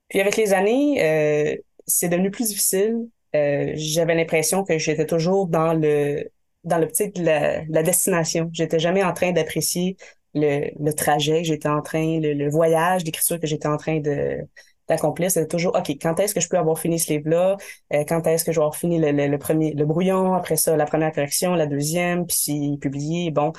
Puis 0.09 0.21
avec 0.21 0.37
les 0.37 0.53
années, 0.53 1.03
euh, 1.03 1.55
c'est 1.85 2.09
devenu 2.09 2.31
plus 2.31 2.47
difficile. 2.49 2.95
J'avais 3.33 4.15
l'impression 4.15 4.63
que 4.63 4.79
j'étais 4.79 5.05
toujours 5.05 5.47
dans 5.47 5.73
le 5.73 6.31
dans 6.63 6.79
l'optique 6.79 7.13
de 7.15 7.23
la, 7.23 7.63
la 7.65 7.83
destination. 7.83 8.49
J'étais 8.51 8.79
jamais 8.79 9.03
en 9.03 9.13
train 9.13 9.31
d'apprécier 9.31 9.95
le, 10.33 10.71
le 10.83 10.93
trajet, 10.93 11.43
j'étais 11.43 11.69
en 11.69 11.81
train, 11.81 12.19
le, 12.19 12.33
le 12.33 12.49
voyage 12.49 13.03
d'écriture 13.03 13.39
que 13.39 13.47
j'étais 13.47 13.67
en 13.67 13.77
train 13.77 13.99
de, 13.99 14.39
d'accomplir, 14.87 15.31
c'est 15.31 15.47
toujours, 15.47 15.75
OK, 15.75 15.89
quand 16.01 16.19
est-ce 16.19 16.33
que 16.33 16.39
je 16.41 16.47
peux 16.49 16.57
avoir 16.57 16.79
fini 16.79 16.99
ce 16.99 17.11
livre-là? 17.13 17.57
Euh, 17.93 18.03
quand 18.07 18.25
est-ce 18.27 18.45
que 18.45 18.51
je 18.51 18.59
vais 18.59 18.63
avoir 18.63 18.75
fini 18.75 18.99
le, 18.99 19.11
le, 19.11 19.37
premier, 19.37 19.73
le 19.73 19.85
brouillon? 19.85 20.33
Après 20.33 20.55
ça, 20.55 20.75
la 20.77 20.85
première 20.85 21.11
correction, 21.11 21.53
la 21.55 21.67
deuxième, 21.67 22.25
puis 22.25 22.77
publié. 22.79 23.31
Bon, 23.31 23.53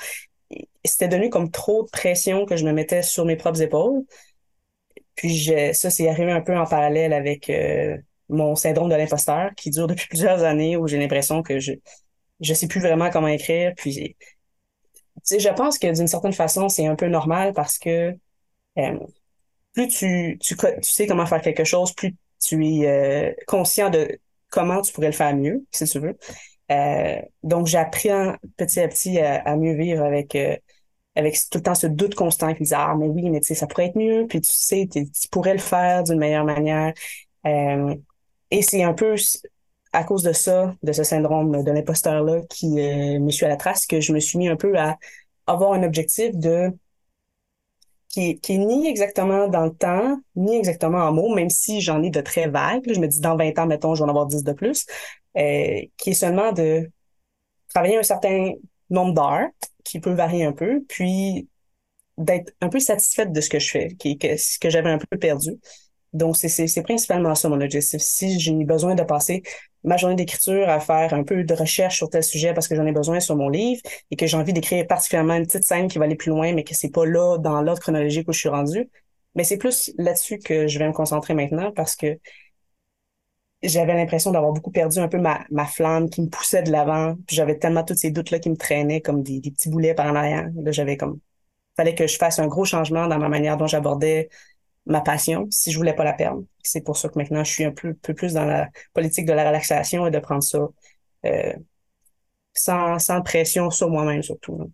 c'était 0.83 1.07
devenu 1.07 1.29
comme 1.29 1.51
trop 1.51 1.83
de 1.83 1.89
pression 1.89 2.45
que 2.45 2.55
je 2.55 2.65
me 2.65 2.71
mettais 2.71 3.01
sur 3.01 3.25
mes 3.25 3.35
propres 3.35 3.61
épaules. 3.61 4.03
Puis 5.15 5.35
je, 5.37 5.73
ça, 5.73 5.89
c'est 5.89 6.07
arrivé 6.09 6.31
un 6.31 6.41
peu 6.41 6.57
en 6.57 6.65
parallèle 6.65 7.13
avec 7.13 7.49
euh, 7.49 7.97
mon 8.29 8.55
syndrome 8.55 8.89
de 8.89 8.95
l'imposteur 8.95 9.51
qui 9.55 9.69
dure 9.69 9.87
depuis 9.87 10.07
plusieurs 10.09 10.43
années 10.43 10.77
où 10.77 10.87
j'ai 10.87 10.97
l'impression 10.97 11.43
que 11.43 11.59
je 11.59 11.73
je 12.39 12.53
sais 12.53 12.67
plus 12.67 12.79
vraiment 12.79 13.09
comment 13.09 13.27
écrire. 13.27 13.73
Puis, 13.75 14.15
je 15.29 15.53
pense 15.53 15.77
que 15.77 15.93
d'une 15.93 16.07
certaine 16.07 16.33
façon, 16.33 16.69
c'est 16.69 16.87
un 16.87 16.95
peu 16.95 17.07
normal 17.07 17.53
parce 17.53 17.77
que 17.77 18.15
euh, 18.77 18.99
plus 19.73 19.87
tu, 19.87 20.37
tu, 20.41 20.55
tu 20.55 20.67
sais 20.81 21.07
comment 21.07 21.25
faire 21.25 21.41
quelque 21.41 21.63
chose, 21.63 21.93
plus 21.93 22.15
tu 22.39 22.65
es 22.65 22.87
euh, 22.87 23.33
conscient 23.47 23.89
de 23.89 24.19
comment 24.49 24.81
tu 24.81 24.93
pourrais 24.93 25.07
le 25.07 25.13
faire 25.13 25.35
mieux, 25.35 25.65
si 25.71 25.85
tu 25.85 25.99
veux. 25.99 26.17
Euh, 26.71 27.21
donc, 27.43 27.67
j'apprends 27.67 28.35
petit 28.57 28.79
à 28.79 28.87
petit 28.87 29.19
à, 29.19 29.55
mieux 29.55 29.73
vivre 29.73 30.03
avec 30.03 30.35
euh, 30.35 30.55
avec 31.15 31.35
tout 31.51 31.57
le 31.57 31.63
temps 31.63 31.75
ce 31.75 31.87
doute 31.87 32.15
constant 32.15 32.53
qui 32.53 32.63
dit 32.63 32.73
ah 32.73 32.95
mais 32.97 33.07
oui 33.07 33.29
mais 33.29 33.41
tu 33.41 33.47
sais 33.47 33.55
ça 33.55 33.67
pourrait 33.67 33.87
être 33.87 33.97
mieux 33.97 34.25
puis 34.27 34.39
tu 34.39 34.51
sais 34.53 34.87
tu 34.91 35.05
pourrais 35.31 35.53
le 35.53 35.59
faire 35.59 36.03
d'une 36.03 36.19
meilleure 36.19 36.45
manière 36.45 36.93
et 37.43 38.61
c'est 38.61 38.83
un 38.83 38.93
peu 38.93 39.15
à 39.91 40.03
cause 40.03 40.21
de 40.21 40.31
ça 40.31 40.75
de 40.83 40.91
ce 40.93 41.03
syndrome 41.03 41.63
de 41.63 41.71
l'imposteur 41.71 42.23
là 42.23 42.41
qui 42.49 42.69
me 42.69 43.31
suit 43.31 43.45
à 43.45 43.49
la 43.49 43.57
trace 43.57 43.87
que 43.87 43.99
je 43.99 44.13
me 44.13 44.19
suis 44.19 44.37
mis 44.37 44.47
un 44.47 44.55
peu 44.55 44.77
à 44.77 44.97
avoir 45.47 45.73
un 45.73 45.83
objectif 45.83 46.37
de 46.37 46.71
qui, 48.09 48.39
qui 48.39 48.53
est 48.53 48.57
ni 48.57 48.87
exactement 48.87 49.47
dans 49.47 49.65
le 49.65 49.73
temps, 49.73 50.19
ni 50.35 50.57
exactement 50.57 50.99
en 50.99 51.13
mots, 51.13 51.33
même 51.33 51.49
si 51.49 51.81
j'en 51.81 52.01
ai 52.03 52.09
de 52.09 52.21
très 52.21 52.47
vagues. 52.47 52.91
Je 52.91 52.99
me 52.99 53.07
dis, 53.07 53.19
dans 53.21 53.35
20 53.37 53.57
ans, 53.59 53.67
mettons, 53.67 53.95
je 53.95 54.03
vais 54.03 54.05
en 54.05 54.09
avoir 54.09 54.25
10 54.25 54.43
de 54.43 54.53
plus, 54.53 54.85
euh, 55.37 55.81
qui 55.97 56.09
est 56.11 56.13
seulement 56.13 56.51
de 56.51 56.89
travailler 57.69 57.97
un 57.97 58.03
certain 58.03 58.53
nombre 58.89 59.13
d'heures, 59.13 59.49
qui 59.83 59.99
peut 59.99 60.13
varier 60.13 60.43
un 60.43 60.53
peu, 60.53 60.83
puis 60.89 61.47
d'être 62.17 62.53
un 62.61 62.69
peu 62.69 62.79
satisfaite 62.79 63.31
de 63.31 63.41
ce 63.41 63.49
que 63.49 63.59
je 63.59 63.69
fais, 63.69 63.95
qui, 63.95 64.17
que, 64.17 64.35
ce 64.37 64.59
que 64.59 64.69
j'avais 64.69 64.89
un 64.89 64.97
peu 64.97 65.17
perdu. 65.17 65.51
Donc, 66.11 66.35
c'est 66.37 66.83
principalement 66.83 67.35
ça 67.35 67.49
mon 67.49 67.61
objectif. 67.61 68.01
Si 68.01 68.39
j'ai 68.39 68.53
besoin 68.65 68.95
de 68.95 69.03
passer 69.03 69.43
ma 69.83 69.97
journée 69.97 70.15
d'écriture 70.15 70.69
à 70.69 70.79
faire 70.79 71.13
un 71.13 71.23
peu 71.23 71.43
de 71.43 71.53
recherche 71.53 71.97
sur 71.97 72.09
tel 72.09 72.23
sujet 72.23 72.53
parce 72.53 72.67
que 72.67 72.75
j'en 72.75 72.85
ai 72.85 72.91
besoin 72.91 73.19
sur 73.19 73.35
mon 73.35 73.49
livre 73.49 73.81
et 74.11 74.15
que 74.15 74.27
j'ai 74.27 74.37
envie 74.37 74.53
d'écrire 74.53 74.85
particulièrement 74.87 75.35
une 75.35 75.45
petite 75.45 75.65
scène 75.65 75.87
qui 75.87 75.97
va 75.97 76.05
aller 76.05 76.15
plus 76.15 76.29
loin, 76.29 76.53
mais 76.53 76.63
que 76.63 76.75
c'est 76.75 76.89
pas 76.89 77.05
là 77.05 77.37
dans 77.37 77.61
l'ordre 77.61 77.81
chronologique 77.81 78.27
où 78.27 78.33
je 78.33 78.39
suis 78.39 78.49
rendue. 78.49 78.89
Mais 79.35 79.43
c'est 79.43 79.57
plus 79.57 79.91
là-dessus 79.97 80.39
que 80.39 80.67
je 80.67 80.79
vais 80.79 80.87
me 80.87 80.93
concentrer 80.93 81.33
maintenant 81.33 81.71
parce 81.71 81.95
que 81.95 82.19
j'avais 83.61 83.93
l'impression 83.93 84.31
d'avoir 84.31 84.53
beaucoup 84.53 84.71
perdu 84.71 84.99
un 84.99 85.07
peu 85.07 85.17
ma, 85.17 85.65
flamme 85.65 86.09
qui 86.09 86.21
me 86.21 86.27
poussait 86.29 86.63
de 86.63 86.71
l'avant. 86.71 87.15
Puis 87.27 87.35
j'avais 87.35 87.57
tellement 87.57 87.83
tous 87.83 87.95
ces 87.95 88.11
doutes-là 88.11 88.39
qui 88.39 88.49
me 88.49 88.57
traînaient 88.57 89.01
comme 89.01 89.21
des, 89.23 89.39
des 89.39 89.51
petits 89.51 89.69
boulets 89.69 89.93
par 89.93 90.07
en 90.07 90.15
arrière. 90.15 90.49
Là, 90.55 90.71
j'avais 90.71 90.97
comme 90.97 91.19
fallait 91.79 91.95
que 91.95 92.07
je 92.07 92.17
fasse 92.17 92.39
un 92.39 92.47
gros 92.47 92.65
changement 92.65 93.07
dans 93.07 93.17
ma 93.19 93.29
manière 93.29 93.55
dont 93.55 93.67
j'abordais 93.67 94.29
ma 94.89 95.01
passion 95.01 95.47
si 95.51 95.71
je 95.71 95.77
voulais 95.77 95.93
pas 95.93 96.03
la 96.03 96.13
perdre. 96.13 96.43
C'est 96.63 96.81
pour 96.81 96.97
ça 96.97 97.07
que 97.09 97.17
maintenant 97.17 97.43
je 97.43 97.51
suis 97.51 97.63
un 97.63 97.71
peu, 97.71 97.93
peu 97.93 98.13
plus 98.13 98.33
dans 98.33 98.45
la 98.45 98.67
politique 98.93 99.25
de 99.25 99.33
la 99.33 99.47
relaxation 99.47 100.05
et 100.07 100.11
de 100.11 100.19
prendre 100.19 100.43
ça 100.43 100.67
euh, 101.25 101.53
sans, 102.53 102.99
sans 102.99 103.21
pression 103.21 103.69
sur 103.69 103.89
moi-même 103.89 104.23
surtout. 104.23 104.71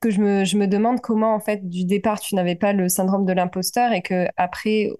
Que 0.00 0.10
je 0.10 0.20
me, 0.20 0.44
je 0.44 0.56
me 0.56 0.66
demande 0.66 1.00
comment 1.00 1.34
en 1.34 1.40
fait 1.40 1.68
du 1.68 1.84
départ 1.84 2.18
tu 2.18 2.34
n'avais 2.34 2.56
pas 2.56 2.72
le 2.72 2.88
syndrome 2.88 3.26
de 3.26 3.32
l'imposteur 3.32 3.92
et 3.92 4.00
que 4.00 4.26
après 4.36 4.90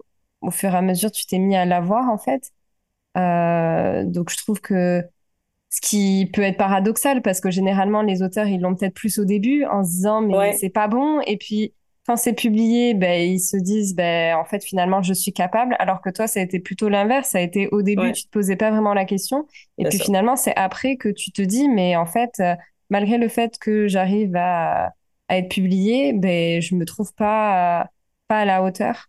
au 0.41 0.51
fur 0.51 0.73
et 0.73 0.77
à 0.77 0.81
mesure 0.81 1.11
tu 1.11 1.25
t'es 1.25 1.39
mis 1.39 1.55
à 1.55 1.65
l'avoir 1.65 2.09
en 2.09 2.17
fait. 2.17 2.51
Euh, 3.17 4.03
donc 4.05 4.29
je 4.29 4.37
trouve 4.37 4.61
que 4.61 5.03
ce 5.71 5.81
qui 5.81 6.29
peut 6.31 6.43
être 6.43 6.57
paradoxal 6.57 7.21
parce 7.21 7.41
que 7.41 7.49
généralement 7.49 8.03
les 8.03 8.21
auteurs 8.21 8.47
ils 8.47 8.61
l'ont 8.61 8.75
peut-être 8.75 8.93
plus 8.93 9.17
au 9.19 9.25
début 9.25 9.65
en 9.65 9.83
se 9.83 9.89
disant 9.89 10.21
mais 10.21 10.53
c'est 10.53 10.69
pas 10.69 10.87
bon 10.87 11.21
et 11.21 11.37
puis 11.37 11.73
quand 12.09 12.15
c'est 12.15 12.33
publié 12.33 12.95
ben 12.95 13.21
ils 13.21 13.39
se 13.39 13.55
disent 13.55 13.93
ben 13.93 14.35
en 14.35 14.43
fait 14.43 14.63
finalement 14.63 15.03
je 15.03 15.13
suis 15.13 15.31
capable 15.31 15.75
alors 15.77 16.01
que 16.01 16.09
toi 16.09 16.25
ça 16.25 16.39
a 16.39 16.43
été 16.43 16.59
plutôt 16.59 16.89
l'inverse. 16.89 17.29
Ça 17.29 17.37
a 17.37 17.41
été 17.41 17.67
au 17.71 17.83
début 17.83 18.13
tu 18.13 18.23
te 18.23 18.31
posais 18.31 18.55
pas 18.55 18.71
vraiment 18.71 18.95
la 18.95 19.05
question. 19.05 19.45
Et 19.77 19.83
puis 19.83 19.99
finalement 19.99 20.35
c'est 20.35 20.55
après 20.55 20.95
que 20.95 21.09
tu 21.09 21.31
te 21.31 21.43
dis 21.43 21.69
mais 21.69 21.95
en 21.95 22.07
fait 22.07 22.31
euh, 22.39 22.55
malgré 22.89 23.19
le 23.19 23.27
fait 23.27 23.59
que 23.59 23.87
j'arrive 23.87 24.35
à, 24.35 24.87
à 25.27 25.37
être 25.37 25.49
publié 25.49 26.13
ben 26.13 26.59
je 26.59 26.73
me 26.73 26.83
trouve 26.83 27.13
pas 27.13 27.91
pas 28.27 28.39
à 28.39 28.45
la 28.45 28.63
hauteur. 28.63 29.05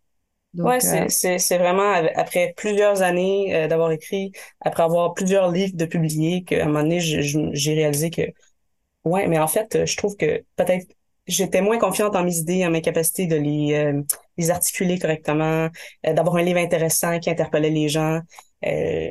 Ouais, 0.53 0.85
euh, 0.85 1.07
c'est, 1.09 1.39
c'est, 1.39 1.57
vraiment 1.57 1.95
après 2.17 2.53
plusieurs 2.55 3.01
années 3.01 3.55
euh, 3.55 3.67
d'avoir 3.67 3.93
écrit, 3.93 4.33
après 4.61 4.83
avoir 4.83 5.15
plusieurs 5.15 5.51
livres 5.51 5.75
de 5.75 5.87
publier, 5.87 6.43
qu'à 6.43 6.65
un 6.65 6.67
moment 6.67 6.83
donné, 6.83 6.99
j'ai 6.99 7.73
réalisé 7.73 8.11
que, 8.11 8.23
ouais, 9.05 9.29
mais 9.29 9.39
en 9.39 9.47
fait, 9.47 9.87
je 9.87 9.97
trouve 9.97 10.17
que 10.17 10.45
peut-être 10.57 10.89
j'étais 11.27 11.61
moins 11.61 11.79
confiante 11.79 12.17
en 12.17 12.25
mes 12.25 12.37
idées, 12.37 12.67
en 12.67 12.71
mes 12.71 12.83
capacités 12.83 13.27
de 13.27 13.37
les, 13.37 13.75
euh, 13.75 14.03
les 14.37 14.51
articuler 14.51 14.99
correctement, 14.99 15.69
d'avoir 16.05 16.37
un 16.37 16.43
livre 16.43 16.59
intéressant 16.59 17.19
qui 17.19 17.31
interpellait 17.31 17.71
les 17.71 17.89
gens. 17.89 18.21
Euh, 18.67 19.11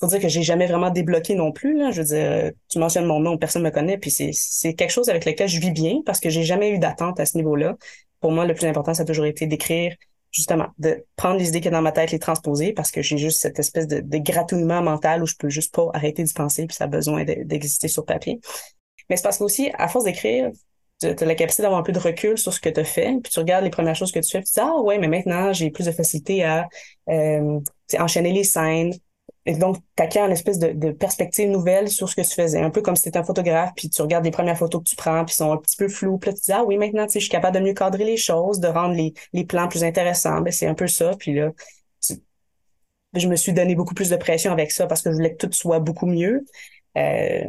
faut 0.00 0.08
dire 0.08 0.20
que 0.20 0.28
j'ai 0.28 0.42
jamais 0.42 0.66
vraiment 0.66 0.90
débloqué 0.90 1.34
non 1.34 1.52
plus. 1.52 1.76
Là. 1.78 1.92
Je 1.92 2.02
veux 2.02 2.08
dire, 2.08 2.50
tu 2.68 2.78
mentionnes 2.78 3.06
mon 3.06 3.20
nom, 3.20 3.38
personne 3.38 3.62
me 3.62 3.70
connaît, 3.70 3.98
puis 3.98 4.10
c'est, 4.10 4.30
c'est 4.32 4.74
quelque 4.74 4.90
chose 4.90 5.08
avec 5.08 5.24
lequel 5.24 5.48
je 5.48 5.60
vis 5.60 5.70
bien 5.70 6.00
parce 6.04 6.18
que 6.18 6.28
j'ai 6.28 6.42
jamais 6.42 6.70
eu 6.70 6.78
d'attente 6.78 7.20
à 7.20 7.26
ce 7.26 7.36
niveau-là. 7.36 7.76
Pour 8.20 8.32
moi, 8.32 8.44
le 8.44 8.54
plus 8.54 8.66
important, 8.66 8.94
ça 8.94 9.02
a 9.02 9.06
toujours 9.06 9.26
été 9.26 9.46
d'écrire 9.46 9.94
justement, 10.32 10.68
de 10.78 11.04
prendre 11.14 11.38
les 11.38 11.48
idées 11.48 11.60
qui 11.60 11.68
sont 11.68 11.72
dans 11.72 11.82
ma 11.82 11.92
tête, 11.92 12.10
les 12.10 12.18
transposer, 12.18 12.72
parce 12.72 12.90
que 12.90 13.02
j'ai 13.02 13.18
juste 13.18 13.38
cette 13.38 13.58
espèce 13.58 13.86
de, 13.86 14.00
de, 14.00 14.18
gratouillement 14.18 14.82
mental 14.82 15.22
où 15.22 15.26
je 15.26 15.34
peux 15.36 15.50
juste 15.50 15.74
pas 15.74 15.90
arrêter 15.92 16.24
d'y 16.24 16.32
penser, 16.32 16.66
puis 16.66 16.74
ça 16.74 16.84
a 16.84 16.86
besoin 16.86 17.24
d'exister 17.24 17.86
sur 17.86 18.06
papier. 18.06 18.40
Mais 19.10 19.16
c'est 19.16 19.22
parce 19.22 19.38
qu'aussi, 19.38 19.70
à 19.74 19.88
force 19.88 20.04
d'écrire, 20.04 20.50
tu 21.02 21.24
as 21.24 21.26
la 21.26 21.34
capacité 21.34 21.62
d'avoir 21.62 21.80
un 21.80 21.84
peu 21.84 21.92
de 21.92 21.98
recul 21.98 22.38
sur 22.38 22.52
ce 22.52 22.60
que 22.60 22.68
tu 22.68 22.80
as 22.80 22.84
fait, 22.84 23.18
puis 23.22 23.32
tu 23.32 23.38
regardes 23.38 23.64
les 23.64 23.70
premières 23.70 23.96
choses 23.96 24.12
que 24.12 24.20
tu 24.20 24.30
fais, 24.30 24.40
puis 24.40 24.48
tu 24.48 24.60
dis, 24.60 24.66
ah 24.66 24.80
ouais, 24.80 24.98
mais 24.98 25.08
maintenant, 25.08 25.52
j'ai 25.52 25.70
plus 25.70 25.86
de 25.86 25.92
facilité 25.92 26.44
à 26.44 26.68
euh, 27.08 27.60
enchaîner 27.98 28.32
les 28.32 28.44
scènes, 28.44 28.92
et 29.44 29.54
donc, 29.56 29.78
tu 29.96 30.18
as 30.18 30.24
une 30.24 30.32
espèce 30.32 30.58
de, 30.58 30.92
perspective 30.92 31.48
nouvelle 31.50 31.88
sur 31.88 32.08
ce 32.08 32.14
que 32.14 32.22
tu 32.22 32.34
faisais. 32.34 32.60
Un 32.60 32.70
peu 32.70 32.80
comme 32.80 32.94
si 32.94 33.10
tu 33.10 33.18
un 33.18 33.24
photographe, 33.24 33.72
puis 33.74 33.90
tu 33.90 34.00
regardes 34.00 34.24
les 34.24 34.30
premières 34.30 34.56
photos 34.56 34.82
que 34.82 34.88
tu 34.88 34.94
prends, 34.96 35.24
puis 35.24 35.34
sont 35.34 35.50
un 35.52 35.56
petit 35.56 35.76
peu 35.76 35.88
floues. 35.88 36.18
Puis 36.18 36.30
là, 36.30 36.36
tu 36.36 36.42
dis, 36.42 36.52
ah 36.52 36.64
oui, 36.64 36.76
maintenant, 36.76 37.06
je 37.12 37.18
suis 37.18 37.28
capable 37.28 37.58
de 37.58 37.64
mieux 37.64 37.74
cadrer 37.74 38.04
les 38.04 38.16
choses, 38.16 38.60
de 38.60 38.68
rendre 38.68 38.94
les, 38.94 39.14
les 39.32 39.44
plans 39.44 39.66
plus 39.68 39.82
intéressants. 39.82 40.40
Ben, 40.42 40.52
c'est 40.52 40.68
un 40.68 40.74
peu 40.74 40.86
ça. 40.86 41.12
Puis 41.18 41.34
là, 41.34 41.50
je 43.14 43.28
me 43.28 43.36
suis 43.36 43.52
donné 43.52 43.74
beaucoup 43.74 43.94
plus 43.94 44.10
de 44.10 44.16
pression 44.16 44.52
avec 44.52 44.70
ça 44.70 44.86
parce 44.86 45.02
que 45.02 45.10
je 45.10 45.16
voulais 45.16 45.34
que 45.34 45.46
tout 45.46 45.52
soit 45.52 45.80
beaucoup 45.80 46.06
mieux. 46.06 46.44
Euh, 46.96 47.44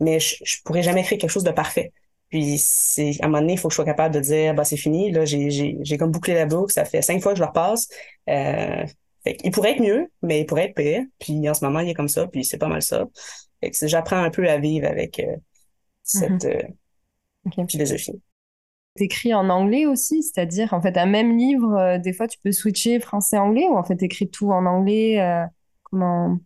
mais 0.00 0.20
je, 0.20 0.36
je 0.44 0.56
pourrais 0.64 0.82
jamais 0.82 1.02
créer 1.02 1.18
quelque 1.18 1.30
chose 1.30 1.44
de 1.44 1.50
parfait. 1.50 1.92
Puis 2.28 2.58
c'est 2.58 3.12
à 3.20 3.26
un 3.26 3.28
moment 3.28 3.40
donné, 3.40 3.54
il 3.54 3.58
faut 3.58 3.68
que 3.68 3.72
je 3.72 3.76
sois 3.76 3.84
capable 3.84 4.14
de 4.14 4.20
dire 4.20 4.54
bah 4.54 4.64
c'est 4.64 4.76
fini, 4.76 5.10
là, 5.10 5.24
j'ai, 5.24 5.50
j'ai, 5.50 5.78
j'ai 5.80 5.96
comme 5.96 6.10
bouclé 6.10 6.34
la 6.34 6.46
boucle, 6.46 6.72
ça 6.72 6.84
fait 6.84 7.02
cinq 7.02 7.22
fois 7.22 7.32
que 7.32 7.38
je 7.38 7.42
le 7.42 7.48
repasse. 7.48 7.88
Euh, 8.28 8.84
il 9.44 9.50
pourrait 9.50 9.72
être 9.72 9.82
mieux, 9.82 10.10
mais 10.22 10.40
il 10.40 10.46
pourrait 10.46 10.66
être 10.66 10.74
pire. 10.74 11.02
Puis 11.18 11.48
en 11.48 11.54
ce 11.54 11.64
moment, 11.64 11.80
il 11.80 11.88
est 11.88 11.94
comme 11.94 12.08
ça, 12.08 12.26
puis 12.26 12.44
c'est 12.44 12.58
pas 12.58 12.68
mal 12.68 12.82
ça. 12.82 13.06
Fait 13.60 13.70
que 13.70 13.86
j'apprends 13.86 14.22
un 14.22 14.30
peu 14.30 14.48
à 14.48 14.58
vivre 14.58 14.86
avec 14.86 15.18
euh, 15.20 15.36
cette 16.02 16.44
mm-hmm. 16.44 17.58
euh, 17.58 17.66
philosophie. 17.68 18.20
T'écris 18.94 19.34
en 19.34 19.48
anglais 19.48 19.86
aussi, 19.86 20.22
c'est-à-dire 20.22 20.72
en 20.72 20.80
fait 20.80 20.96
un 20.96 21.06
même 21.06 21.36
livre, 21.36 21.76
euh, 21.76 21.98
des 21.98 22.12
fois 22.12 22.26
tu 22.26 22.38
peux 22.42 22.52
switcher 22.52 22.98
français-anglais 23.00 23.66
ou 23.68 23.76
en 23.76 23.84
fait 23.84 23.96
t'écris 23.96 24.28
tout 24.28 24.50
en 24.50 24.66
anglais 24.66 25.20
Comment 25.84 26.38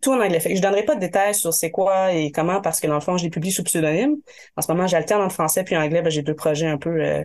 Tout 0.00 0.12
en 0.12 0.20
anglais. 0.20 0.40
Fait 0.40 0.50
que 0.50 0.56
je 0.56 0.62
donnerai 0.62 0.84
pas 0.84 0.94
de 0.94 1.00
détails 1.00 1.34
sur 1.34 1.52
c'est 1.52 1.70
quoi 1.70 2.12
et 2.12 2.30
comment 2.30 2.60
parce 2.60 2.80
que 2.80 2.86
dans 2.86 2.94
le 2.94 3.00
fond 3.00 3.16
je 3.16 3.24
les 3.24 3.30
publie 3.30 3.52
sous 3.52 3.64
pseudonyme. 3.64 4.16
En 4.56 4.62
ce 4.62 4.70
moment 4.70 4.86
j'alterne 4.86 5.22
entre 5.22 5.34
français 5.34 5.64
puis 5.64 5.76
anglais. 5.76 6.02
Ben, 6.02 6.10
j'ai 6.10 6.22
deux 6.22 6.34
projets 6.34 6.66
un 6.66 6.78
peu 6.78 7.24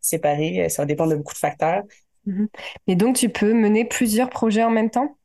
séparés. 0.00 0.68
Ça 0.68 0.84
dépend 0.84 1.06
de 1.06 1.16
beaucoup 1.16 1.34
de 1.34 1.38
facteurs. 1.38 1.82
Mhm. 2.26 2.48
Et 2.86 2.94
donc, 2.94 3.16
tu 3.16 3.28
peux 3.28 3.52
mener 3.52 3.84
plusieurs 3.84 4.30
projets 4.30 4.62
en 4.62 4.70
même 4.70 4.90
temps 4.90 5.16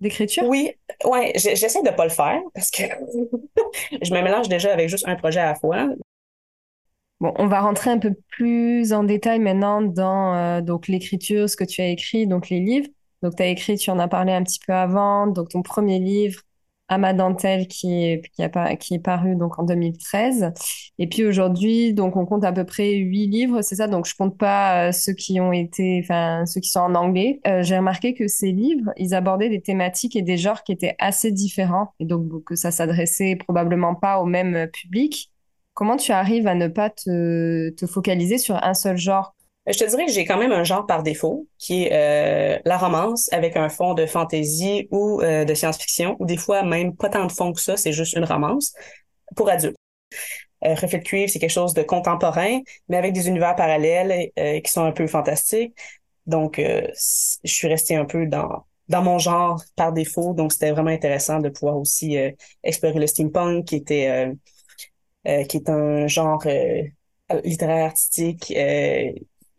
d'écriture? 0.00 0.44
Oui, 0.46 0.72
ouais, 1.04 1.32
j'essaie 1.36 1.82
de 1.82 1.90
pas 1.90 2.04
le 2.04 2.10
faire 2.10 2.40
parce 2.54 2.70
que 2.70 2.82
je 4.02 4.12
me 4.12 4.22
mélange 4.22 4.48
déjà 4.48 4.72
avec 4.72 4.88
juste 4.88 5.06
un 5.06 5.16
projet 5.16 5.40
à 5.40 5.46
la 5.46 5.54
fois. 5.54 5.88
Bon, 7.20 7.34
on 7.36 7.48
va 7.48 7.60
rentrer 7.60 7.90
un 7.90 7.98
peu 7.98 8.14
plus 8.28 8.94
en 8.94 9.04
détail 9.04 9.40
maintenant 9.40 9.82
dans 9.82 10.34
euh, 10.34 10.60
donc 10.62 10.88
l'écriture, 10.88 11.50
ce 11.50 11.56
que 11.56 11.64
tu 11.64 11.82
as 11.82 11.88
écrit, 11.88 12.26
donc 12.26 12.48
les 12.48 12.60
livres. 12.60 12.88
Donc, 13.22 13.36
tu 13.36 13.42
as 13.42 13.46
écrit, 13.48 13.76
tu 13.78 13.90
en 13.90 13.98
as 13.98 14.08
parlé 14.08 14.32
un 14.32 14.42
petit 14.42 14.60
peu 14.66 14.72
avant, 14.72 15.26
donc 15.26 15.50
ton 15.50 15.62
premier 15.62 15.98
livre, 15.98 16.40
à 16.90 16.98
ma 16.98 17.12
dentelle 17.14 17.68
qui 17.68 18.04
est, 18.04 18.22
qui, 18.34 18.42
a, 18.42 18.76
qui 18.76 18.94
est 18.94 18.98
paru 18.98 19.36
donc 19.36 19.58
en 19.60 19.62
2013. 19.62 20.52
Et 20.98 21.08
puis 21.08 21.24
aujourd'hui, 21.24 21.94
donc 21.94 22.16
on 22.16 22.26
compte 22.26 22.44
à 22.44 22.52
peu 22.52 22.64
près 22.64 22.94
huit 22.96 23.28
livres, 23.28 23.62
c'est 23.62 23.76
ça? 23.76 23.86
Donc 23.86 24.06
je 24.06 24.14
compte 24.16 24.36
pas 24.36 24.88
euh, 24.88 24.92
ceux 24.92 25.12
qui 25.12 25.40
ont 25.40 25.52
été, 25.52 26.00
enfin 26.02 26.44
ceux 26.46 26.60
qui 26.60 26.68
sont 26.68 26.80
en 26.80 26.96
anglais. 26.96 27.40
Euh, 27.46 27.62
j'ai 27.62 27.76
remarqué 27.76 28.12
que 28.12 28.26
ces 28.26 28.50
livres, 28.50 28.90
ils 28.96 29.14
abordaient 29.14 29.48
des 29.48 29.62
thématiques 29.62 30.16
et 30.16 30.22
des 30.22 30.36
genres 30.36 30.64
qui 30.64 30.72
étaient 30.72 30.96
assez 30.98 31.30
différents 31.30 31.94
et 32.00 32.04
donc 32.06 32.42
que 32.44 32.56
ça 32.56 32.72
s'adressait 32.72 33.36
probablement 33.36 33.94
pas 33.94 34.18
au 34.18 34.26
même 34.26 34.68
public. 34.72 35.30
Comment 35.74 35.96
tu 35.96 36.10
arrives 36.10 36.48
à 36.48 36.56
ne 36.56 36.66
pas 36.66 36.90
te, 36.90 37.70
te 37.70 37.86
focaliser 37.86 38.36
sur 38.36 38.62
un 38.64 38.74
seul 38.74 38.96
genre 38.96 39.34
je 39.66 39.78
te 39.78 39.88
dirais 39.88 40.06
que 40.06 40.12
j'ai 40.12 40.24
quand 40.24 40.38
même 40.38 40.52
un 40.52 40.64
genre 40.64 40.86
par 40.86 41.02
défaut, 41.02 41.46
qui 41.58 41.84
est 41.84 41.92
euh, 41.92 42.58
la 42.64 42.78
romance 42.78 43.30
avec 43.32 43.56
un 43.56 43.68
fond 43.68 43.94
de 43.94 44.06
fantasy 44.06 44.88
ou 44.90 45.20
euh, 45.20 45.44
de 45.44 45.54
science-fiction, 45.54 46.16
ou 46.18 46.24
des 46.26 46.36
fois 46.36 46.62
même 46.62 46.96
pas 46.96 47.08
tant 47.10 47.26
de 47.26 47.32
fond 47.32 47.52
que 47.52 47.60
ça, 47.60 47.76
c'est 47.76 47.92
juste 47.92 48.14
une 48.14 48.24
romance 48.24 48.72
pour 49.36 49.48
adultes. 49.48 49.76
Euh, 50.64 50.74
Reflet 50.74 50.98
de 50.98 51.04
cuivre, 51.04 51.30
c'est 51.30 51.38
quelque 51.38 51.50
chose 51.50 51.74
de 51.74 51.82
contemporain, 51.82 52.60
mais 52.88 52.96
avec 52.96 53.12
des 53.12 53.28
univers 53.28 53.54
parallèles 53.56 54.30
euh, 54.38 54.60
qui 54.60 54.70
sont 54.70 54.84
un 54.84 54.92
peu 54.92 55.06
fantastiques. 55.06 55.74
Donc, 56.26 56.60
je 56.60 57.50
suis 57.50 57.66
restée 57.66 57.96
un 57.96 58.04
peu 58.04 58.26
dans 58.26 58.64
dans 58.88 59.02
mon 59.02 59.18
genre 59.18 59.62
par 59.76 59.92
défaut, 59.92 60.34
donc 60.34 60.52
c'était 60.52 60.70
vraiment 60.72 60.90
intéressant 60.90 61.38
de 61.38 61.48
pouvoir 61.48 61.76
aussi 61.76 62.16
explorer 62.62 62.98
le 63.00 63.06
steampunk, 63.06 63.64
qui 63.64 63.76
était 63.76 64.30
qui 65.24 65.56
est 65.56 65.68
un 65.68 66.06
genre 66.06 66.44
littéraire 67.42 67.86
artistique 67.86 68.52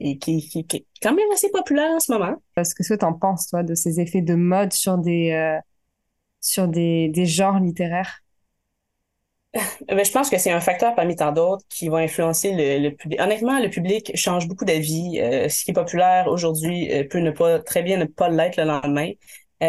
et 0.01 0.17
qui, 0.17 0.47
qui, 0.47 0.65
qui, 0.65 0.77
est 0.77 0.85
quand 1.01 1.13
même 1.13 1.31
assez 1.31 1.49
populaire 1.49 1.91
en 1.91 1.99
ce 1.99 2.11
moment. 2.11 2.35
Qu'est-ce 2.55 2.75
que 2.75 2.83
tu 2.95 3.05
en 3.05 3.13
penses, 3.13 3.47
toi, 3.47 3.63
de 3.63 3.75
ces 3.75 3.99
effets 3.99 4.21
de 4.21 4.33
mode 4.33 4.73
sur 4.73 4.97
des, 4.97 5.31
euh, 5.31 5.59
sur 6.41 6.67
des, 6.67 7.09
des 7.09 7.25
genres 7.25 7.59
littéraires? 7.59 8.19
Ben, 9.87 10.05
je 10.05 10.11
pense 10.13 10.29
que 10.29 10.37
c'est 10.37 10.51
un 10.51 10.61
facteur 10.61 10.95
parmi 10.95 11.17
tant 11.17 11.33
d'autres 11.33 11.65
qui 11.67 11.89
va 11.89 11.97
influencer 11.97 12.53
le, 12.53 12.81
le, 12.87 12.95
public. 12.95 13.19
Honnêtement, 13.19 13.59
le 13.59 13.69
public 13.69 14.11
change 14.15 14.47
beaucoup 14.47 14.63
d'avis. 14.63 15.19
Euh, 15.19 15.49
ce 15.49 15.65
qui 15.65 15.71
est 15.71 15.73
populaire 15.73 16.27
aujourd'hui 16.27 16.89
euh, 16.89 17.03
peut 17.03 17.19
ne 17.19 17.31
pas 17.31 17.59
très 17.59 17.83
bien 17.83 17.97
ne 17.97 18.05
pas 18.05 18.29
l'être 18.29 18.55
le 18.55 18.63
lendemain. 18.63 19.11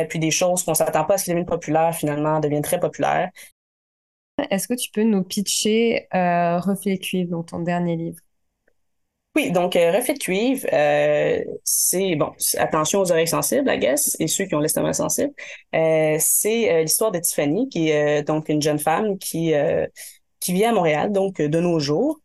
puis 0.09 0.21
des 0.21 0.31
choses 0.31 0.62
qu'on 0.62 0.75
s'attend 0.75 1.05
pas 1.05 1.15
à 1.15 1.19
ce 1.19 1.25
qui 1.25 1.31
deviennent 1.31 1.47
populaires, 1.47 1.95
finalement, 1.97 2.39
deviennent 2.39 2.62
très 2.62 2.79
populaires. 2.79 3.31
Est-ce 4.51 4.69
que 4.69 4.75
tu 4.75 4.91
peux 4.93 5.03
nous 5.03 5.25
pitcher 5.25 6.07
Reflet 6.12 6.99
Cuivre, 6.99 7.33
dans 7.33 7.43
ton 7.43 7.59
dernier 7.59 7.97
livre? 7.97 8.21
Oui, 9.35 9.51
donc 9.51 9.77
euh, 9.77 9.91
reflet 9.93 10.12
de 10.12 10.19
cuivre, 10.19 10.67
euh, 10.75 11.43
c'est 11.65 12.17
bon, 12.17 12.33
attention 12.59 13.01
aux 13.01 13.11
oreilles 13.11 13.27
sensibles, 13.27 13.71
I 13.71 13.79
guess, 13.79 14.15
et 14.21 14.27
ceux 14.27 14.45
qui 14.45 14.55
ont 14.55 14.59
l'estomac 14.61 14.93
sensible. 14.93 15.33
Euh, 15.75 16.17
c'est 16.21 16.71
euh, 16.71 16.83
l'histoire 16.83 17.11
de 17.12 17.19
Tiffany, 17.19 17.67
qui 17.71 17.89
est 17.89 18.25
donc 18.25 18.51
une 18.51 18.61
jeune 18.61 18.79
femme 18.79 19.19
qui 19.19 19.53
qui 20.41 20.53
vit 20.53 20.65
à 20.65 20.73
Montréal, 20.73 21.12
donc 21.12 21.41
de 21.41 21.61
nos 21.61 21.79
jours, 21.79 22.21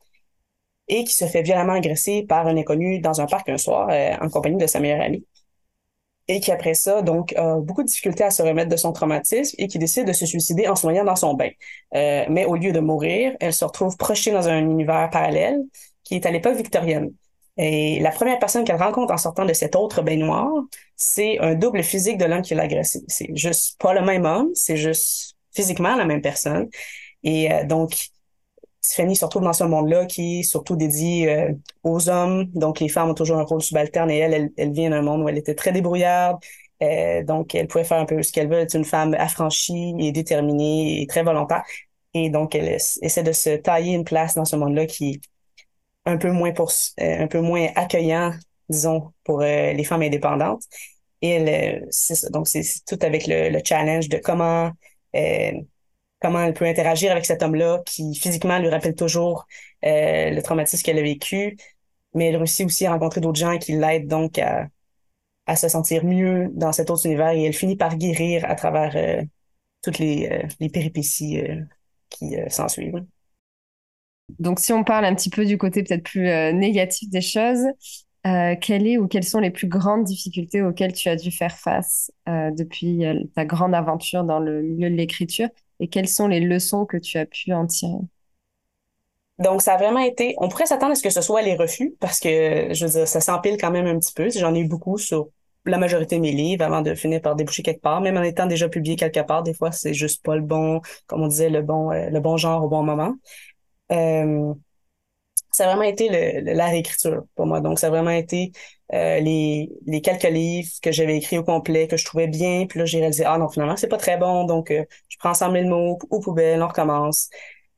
et 0.87 1.03
qui 1.05 1.13
se 1.13 1.25
fait 1.25 1.43
violemment 1.43 1.73
agresser 1.73 2.25
par 2.27 2.47
un 2.47 2.57
inconnu 2.57 2.99
dans 2.99 3.21
un 3.21 3.27
parc 3.27 3.49
un 3.49 3.57
soir 3.57 3.89
en 4.21 4.29
compagnie 4.29 4.57
de 4.57 4.67
sa 4.67 4.79
meilleure 4.79 5.01
amie. 5.01 5.25
et 6.29 6.41
qui 6.41 6.51
après 6.51 6.73
ça, 6.73 7.01
donc, 7.01 7.33
a 7.37 7.55
beaucoup 7.55 7.83
de 7.83 7.87
difficultés 7.87 8.23
à 8.25 8.31
se 8.31 8.41
remettre 8.43 8.69
de 8.69 8.75
son 8.75 8.91
traumatisme 8.91 9.55
et 9.59 9.67
qui 9.67 9.79
décide 9.79 10.05
de 10.07 10.11
se 10.13 10.25
suicider 10.25 10.67
en 10.67 10.75
se 10.75 10.85
noyant 10.85 11.05
dans 11.05 11.15
son 11.15 11.33
bain. 11.35 11.49
Euh, 11.95 12.25
mais 12.29 12.43
au 12.45 12.55
lieu 12.55 12.73
de 12.73 12.81
mourir, 12.81 13.33
elle 13.39 13.53
se 13.53 13.63
retrouve 13.63 13.95
projetée 13.95 14.31
dans 14.31 14.47
un 14.49 14.59
univers 14.59 15.09
parallèle 15.09 15.57
qui 16.07 16.15
est 16.15 16.25
à 16.25 16.31
l'époque 16.31 16.55
victorienne. 16.55 17.11
Et 17.57 17.99
la 17.99 18.11
première 18.11 18.39
personne 18.39 18.63
qu'elle 18.63 18.81
rencontre 18.81 19.11
en 19.13 19.17
sortant 19.17 19.43
de 19.43 19.53
cet 19.53 19.75
autre 19.75 20.01
baignoire, 20.01 20.51
c'est 20.95 21.39
un 21.39 21.55
double 21.55 21.83
physique 21.83 22.17
de 22.17 22.25
l'homme 22.25 22.43
qui 22.43 22.53
l'a 22.55 22.63
agressé. 22.63 23.01
C'est 23.07 23.35
juste 23.35 23.79
pas 23.81 23.93
le 23.93 24.01
même 24.01 24.25
homme, 24.25 24.49
c'est 24.53 24.77
juste 24.77 25.35
physiquement 25.53 25.95
la 25.95 26.05
même 26.05 26.21
personne. 26.21 26.69
Et 27.23 27.51
euh, 27.51 27.65
donc, 27.65 28.09
Tiffany 28.81 29.15
se 29.15 29.25
retrouve 29.25 29.43
dans 29.43 29.53
ce 29.53 29.63
monde-là 29.63 30.05
qui 30.05 30.39
est 30.39 30.43
surtout 30.43 30.75
dédié 30.75 31.29
euh, 31.29 31.51
aux 31.83 32.09
hommes. 32.09 32.45
Donc, 32.53 32.79
les 32.79 32.89
femmes 32.89 33.09
ont 33.09 33.15
toujours 33.15 33.37
un 33.37 33.43
rôle 33.43 33.61
subalterne 33.61 34.11
et 34.11 34.17
elle, 34.19 34.51
elle, 34.55 34.71
vient 34.71 34.91
d'un 34.91 35.01
monde 35.01 35.23
où 35.23 35.29
elle 35.29 35.37
était 35.37 35.55
très 35.55 35.71
débrouillarde. 35.71 36.37
Euh, 36.83 37.23
donc, 37.23 37.55
elle 37.55 37.67
pouvait 37.67 37.83
faire 37.83 37.99
un 37.99 38.05
peu 38.05 38.21
ce 38.21 38.31
qu'elle 38.31 38.47
veut. 38.47 38.57
Elle 38.57 38.67
est 38.67 38.73
une 38.75 38.85
femme 38.85 39.15
affranchie 39.15 39.95
et 39.99 40.11
déterminée 40.11 41.01
et 41.01 41.07
très 41.07 41.23
volontaire. 41.23 41.63
Et 42.13 42.29
donc, 42.29 42.55
elle 42.55 42.69
essaie 43.01 43.23
de 43.23 43.31
se 43.31 43.57
tailler 43.57 43.93
une 43.93 44.03
place 44.03 44.35
dans 44.35 44.45
ce 44.45 44.55
monde-là 44.55 44.85
qui 44.85 45.21
un 46.07 46.17
peu 46.17 46.31
moins 46.31 46.51
pour, 46.51 46.71
euh, 47.01 47.23
un 47.23 47.27
peu 47.27 47.41
moins 47.41 47.67
accueillant, 47.75 48.33
disons, 48.69 49.13
pour 49.23 49.41
les 49.41 49.83
femmes 49.83 50.01
indépendantes. 50.03 50.63
Et 51.21 51.81
Donc, 52.31 52.47
c'est 52.47 52.63
tout 52.87 52.99
avec 53.01 53.27
le, 53.27 53.49
le, 53.49 53.59
challenge 53.63 54.09
de 54.09 54.17
comment 54.17 54.71
comment 56.21 56.41
elle 56.43 56.53
peut 56.53 56.65
interagir 56.65 57.11
avec 57.11 57.25
cet 57.25 57.43
homme-là 57.43 57.81
qui 57.85 58.15
physiquement 58.15 58.59
lui 58.59 58.69
rappelle 58.69 58.95
toujours 58.95 59.45
euh, 59.85 60.31
le 60.31 60.41
traumatisme 60.41 60.83
qu'elle 60.83 60.99
a 60.99 61.01
vécu, 61.01 61.57
mais 62.13 62.27
elle 62.27 62.37
réussit 62.37 62.65
aussi 62.65 62.85
à 62.85 62.91
rencontrer 62.91 63.21
d'autres 63.21 63.39
gens 63.39 63.57
qui 63.57 63.73
l'aident 63.73 64.07
donc 64.07 64.39
à, 64.39 64.67
à, 65.45 65.55
se 65.55 65.69
sentir 65.69 66.05
mieux 66.05 66.49
dans 66.53 66.71
cet 66.71 66.89
autre 66.89 67.05
univers 67.05 67.31
et 67.31 67.43
elle 67.43 67.53
finit 67.53 67.77
par 67.77 67.97
guérir 67.97 68.45
à 68.45 68.55
travers 68.55 68.95
euh, 68.95 69.23
toutes 69.83 69.99
les, 69.99 70.27
euh, 70.31 70.47
les 70.59 70.69
péripéties 70.69 71.41
qui 72.09 72.35
s'ensuivent. 72.49 73.05
Donc 74.39 74.59
si 74.59 74.73
on 74.73 74.83
parle 74.83 75.05
un 75.05 75.15
petit 75.15 75.29
peu 75.29 75.45
du 75.45 75.57
côté 75.57 75.83
peut-être 75.83 76.03
plus 76.03 76.27
négatif 76.53 77.09
des 77.09 77.21
choses, 77.21 77.65
quelle 78.23 78.85
est 78.85 78.97
ou 78.97 79.07
quelles 79.07 79.23
sont 79.23 79.39
les 79.39 79.51
plus 79.51 79.67
grandes 79.67 80.03
difficultés 80.03 80.61
auxquelles 80.61 80.93
tu 80.93 81.07
as 81.09 81.15
dû 81.15 81.31
faire 81.31 81.57
face 81.57 82.11
depuis 82.27 83.03
ta 83.35 83.45
grande 83.45 83.73
aventure 83.73 84.23
dans 84.23 84.39
le 84.39 84.61
milieu 84.61 84.89
de 84.89 84.95
l'écriture 84.95 85.47
et 85.79 85.87
quelles 85.87 86.09
sont 86.09 86.27
les 86.27 86.41
leçons 86.41 86.85
que 86.85 86.97
tu 86.97 87.17
as 87.17 87.25
pu 87.25 87.53
en 87.53 87.65
tirer? 87.65 88.01
Donc, 89.39 89.61
ça 89.61 89.75
a 89.75 89.77
vraiment 89.77 89.99
été, 89.99 90.33
on 90.39 90.49
pourrait 90.49 90.65
s'attendre 90.65 90.93
à 90.93 90.95
ce 90.95 91.03
que 91.03 91.11
ce 91.11 91.21
soit 91.21 91.43
les 91.43 91.55
refus 91.55 91.95
parce 91.99 92.19
que, 92.19 92.73
ça 92.73 93.21
s'empile 93.21 93.57
quand 93.59 93.71
même 93.71 93.85
un 93.85 93.99
petit 93.99 94.13
peu. 94.13 94.29
J'en 94.31 94.55
ai 94.55 94.61
eu 94.61 94.67
beaucoup 94.67 94.97
sur 94.97 95.29
la 95.65 95.77
majorité 95.77 96.15
de 96.15 96.21
mes 96.21 96.31
livres 96.31 96.63
avant 96.65 96.81
de 96.81 96.95
finir 96.95 97.21
par 97.21 97.35
déboucher 97.35 97.61
quelque 97.61 97.81
part, 97.81 98.01
même 98.01 98.17
en 98.17 98.23
étant 98.23 98.47
déjà 98.47 98.67
publié 98.67 98.95
quelque 98.95 99.19
part. 99.19 99.43
Des 99.43 99.53
fois, 99.53 99.71
c'est 99.71 99.93
juste 99.93 100.23
pas 100.23 100.35
le 100.35 100.41
bon, 100.41 100.81
comme 101.05 101.21
on 101.21 101.27
disait, 101.27 101.49
le 101.49 101.61
bon, 101.61 101.91
euh, 101.91 102.09
le 102.09 102.19
bon 102.19 102.37
genre 102.37 102.63
au 102.63 102.67
bon 102.67 102.81
moment. 102.81 103.13
Euh, 103.91 104.53
ça 105.51 105.65
a 105.65 105.67
vraiment 105.67 105.89
été 105.89 106.41
la 106.41 106.67
réécriture 106.67 107.23
pour 107.35 107.45
moi. 107.47 107.61
Donc, 107.61 107.79
ça 107.79 107.87
a 107.87 107.89
vraiment 107.89 108.11
été 108.11 108.51
euh, 108.93 109.19
les, 109.19 109.69
les 109.87 110.01
quelques 110.01 110.23
livres 110.23 110.69
que 110.81 110.91
j'avais 110.91 111.17
écrits 111.17 111.37
au 111.37 111.43
complet, 111.43 111.87
que 111.87 111.97
je 111.97 112.05
trouvais 112.05 112.27
bien. 112.27 112.67
Puis 112.67 112.79
là, 112.79 112.85
j'ai 112.85 112.99
réalisé, 112.99 113.25
ah 113.25 113.37
non, 113.37 113.49
finalement, 113.49 113.75
c'est 113.77 113.87
pas 113.87 113.97
très 113.97 114.17
bon. 114.17 114.45
Donc, 114.45 114.71
euh, 114.71 114.85
je 115.09 115.17
prends 115.17 115.33
100 115.33 115.51
000 115.51 115.67
mots 115.69 115.97
aux 116.09 116.19
poubelles, 116.19 116.61
on 116.61 116.67
recommence. 116.67 117.29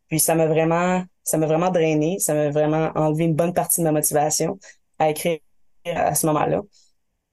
Puis 0.09 0.19
ça 0.19 0.35
m'a 0.35 0.47
vraiment, 0.47 1.03
ça 1.23 1.37
m'a 1.37 1.45
vraiment 1.45 1.69
drainé. 1.71 2.19
Ça 2.19 2.33
m'a 2.33 2.49
vraiment 2.49 2.91
enlevé 2.95 3.25
une 3.25 3.35
bonne 3.35 3.53
partie 3.53 3.81
de 3.81 3.85
ma 3.85 3.91
motivation 3.93 4.59
à 4.99 5.09
écrire 5.09 5.39
à 5.85 6.15
ce 6.15 6.25
moment-là. 6.27 6.61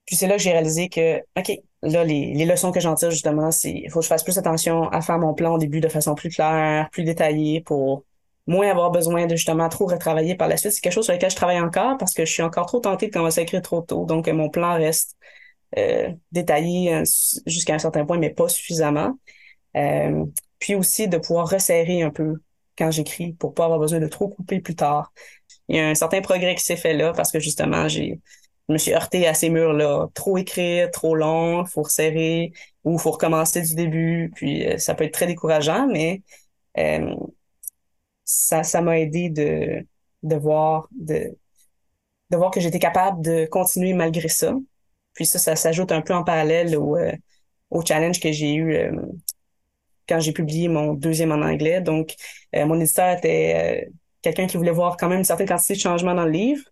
Puis 0.06 0.16
c'est 0.16 0.28
là 0.28 0.36
que 0.36 0.42
j'ai 0.42 0.52
réalisé 0.52 0.88
que, 0.88 1.18
OK, 1.36 1.52
là, 1.82 2.04
les, 2.04 2.32
les 2.34 2.44
leçons 2.46 2.70
que 2.72 2.80
j'en 2.80 2.94
tire, 2.94 3.10
justement, 3.10 3.50
c'est, 3.50 3.72
il 3.72 3.90
faut 3.90 4.00
que 4.00 4.04
je 4.04 4.08
fasse 4.08 4.22
plus 4.24 4.38
attention 4.38 4.88
à 4.90 5.00
faire 5.02 5.18
mon 5.18 5.34
plan 5.34 5.54
au 5.54 5.58
début 5.58 5.80
de 5.80 5.88
façon 5.88 6.14
plus 6.14 6.30
claire, 6.30 6.88
plus 6.90 7.02
détaillée 7.04 7.60
pour 7.60 8.04
moins 8.46 8.70
avoir 8.70 8.90
besoin 8.90 9.26
de 9.26 9.34
justement 9.34 9.68
trop 9.68 9.86
retravailler 9.86 10.36
par 10.36 10.48
la 10.48 10.56
suite. 10.56 10.72
C'est 10.72 10.80
quelque 10.80 10.92
chose 10.92 11.04
sur 11.04 11.14
lequel 11.14 11.30
je 11.30 11.36
travaille 11.36 11.60
encore 11.60 11.96
parce 11.98 12.14
que 12.14 12.24
je 12.24 12.32
suis 12.32 12.42
encore 12.42 12.66
trop 12.66 12.80
tentée 12.80 13.08
de 13.08 13.12
commencer 13.12 13.40
à 13.40 13.42
écrire 13.42 13.62
trop 13.62 13.80
tôt. 13.80 14.04
Donc, 14.04 14.28
mon 14.28 14.48
plan 14.48 14.74
reste 14.74 15.16
euh, 15.78 16.12
détaillé 16.32 16.94
euh, 16.94 17.04
jusqu'à 17.46 17.74
un 17.74 17.78
certain 17.78 18.06
point, 18.06 18.18
mais 18.18 18.30
pas 18.30 18.48
suffisamment. 18.48 19.18
Euh, 19.76 20.24
puis 20.58 20.74
aussi 20.74 21.08
de 21.08 21.18
pouvoir 21.18 21.48
resserrer 21.50 22.02
un 22.02 22.10
peu 22.10 22.36
quand 22.78 22.90
j'écris 22.90 23.32
pour 23.34 23.52
pas 23.52 23.64
avoir 23.64 23.80
besoin 23.80 24.00
de 24.00 24.06
trop 24.06 24.28
couper 24.28 24.60
plus 24.60 24.76
tard. 24.76 25.12
Il 25.68 25.76
y 25.76 25.80
a 25.80 25.88
un 25.88 25.94
certain 25.94 26.20
progrès 26.22 26.54
qui 26.54 26.64
s'est 26.64 26.76
fait 26.76 26.94
là 26.94 27.12
parce 27.12 27.32
que 27.32 27.40
justement, 27.40 27.88
j'ai 27.88 28.20
je 28.68 28.72
me 28.72 28.78
suis 28.78 28.92
heurté 28.94 29.28
à 29.28 29.34
ces 29.34 29.48
murs-là. 29.48 30.08
Trop 30.14 30.38
écrire, 30.38 30.90
trop 30.90 31.14
long, 31.14 31.64
faut 31.66 31.82
resserrer 31.82 32.52
ou 32.82 32.98
faut 32.98 33.12
recommencer 33.12 33.62
du 33.62 33.76
début. 33.76 34.32
Puis 34.34 34.66
ça 34.78 34.94
peut 34.94 35.04
être 35.04 35.14
très 35.14 35.26
décourageant, 35.28 35.86
mais 35.86 36.22
ça, 38.26 38.62
ça 38.64 38.82
m'a 38.82 38.98
aidé 39.00 39.30
de, 39.30 39.86
de 40.24 40.36
voir, 40.36 40.88
de, 40.92 41.38
de 42.30 42.36
voir 42.36 42.50
que 42.50 42.60
j'étais 42.60 42.78
capable 42.78 43.22
de 43.22 43.46
continuer 43.46 43.94
malgré 43.94 44.28
ça. 44.28 44.54
Puis 45.14 45.26
ça, 45.26 45.38
ça 45.38 45.56
s'ajoute 45.56 45.92
un 45.92 46.02
peu 46.02 46.14
en 46.14 46.24
parallèle 46.24 46.76
au, 46.76 46.96
euh, 46.96 47.12
au 47.70 47.82
challenge 47.84 48.20
que 48.20 48.32
j'ai 48.32 48.54
eu 48.54 48.74
euh, 48.74 48.92
quand 50.08 50.20
j'ai 50.20 50.32
publié 50.32 50.68
mon 50.68 50.94
deuxième 50.94 51.32
en 51.32 51.42
anglais. 51.42 51.80
Donc, 51.80 52.14
euh, 52.54 52.66
mon 52.66 52.78
éditeur 52.80 53.16
était 53.16 53.88
quelqu'un 54.22 54.46
qui 54.46 54.56
voulait 54.56 54.70
voir 54.72 54.96
quand 54.96 55.08
même 55.08 55.18
une 55.18 55.24
certaine 55.24 55.48
quantité 55.48 55.74
de 55.74 55.80
changements 55.80 56.14
dans 56.14 56.24
le 56.24 56.30
livre. 56.30 56.64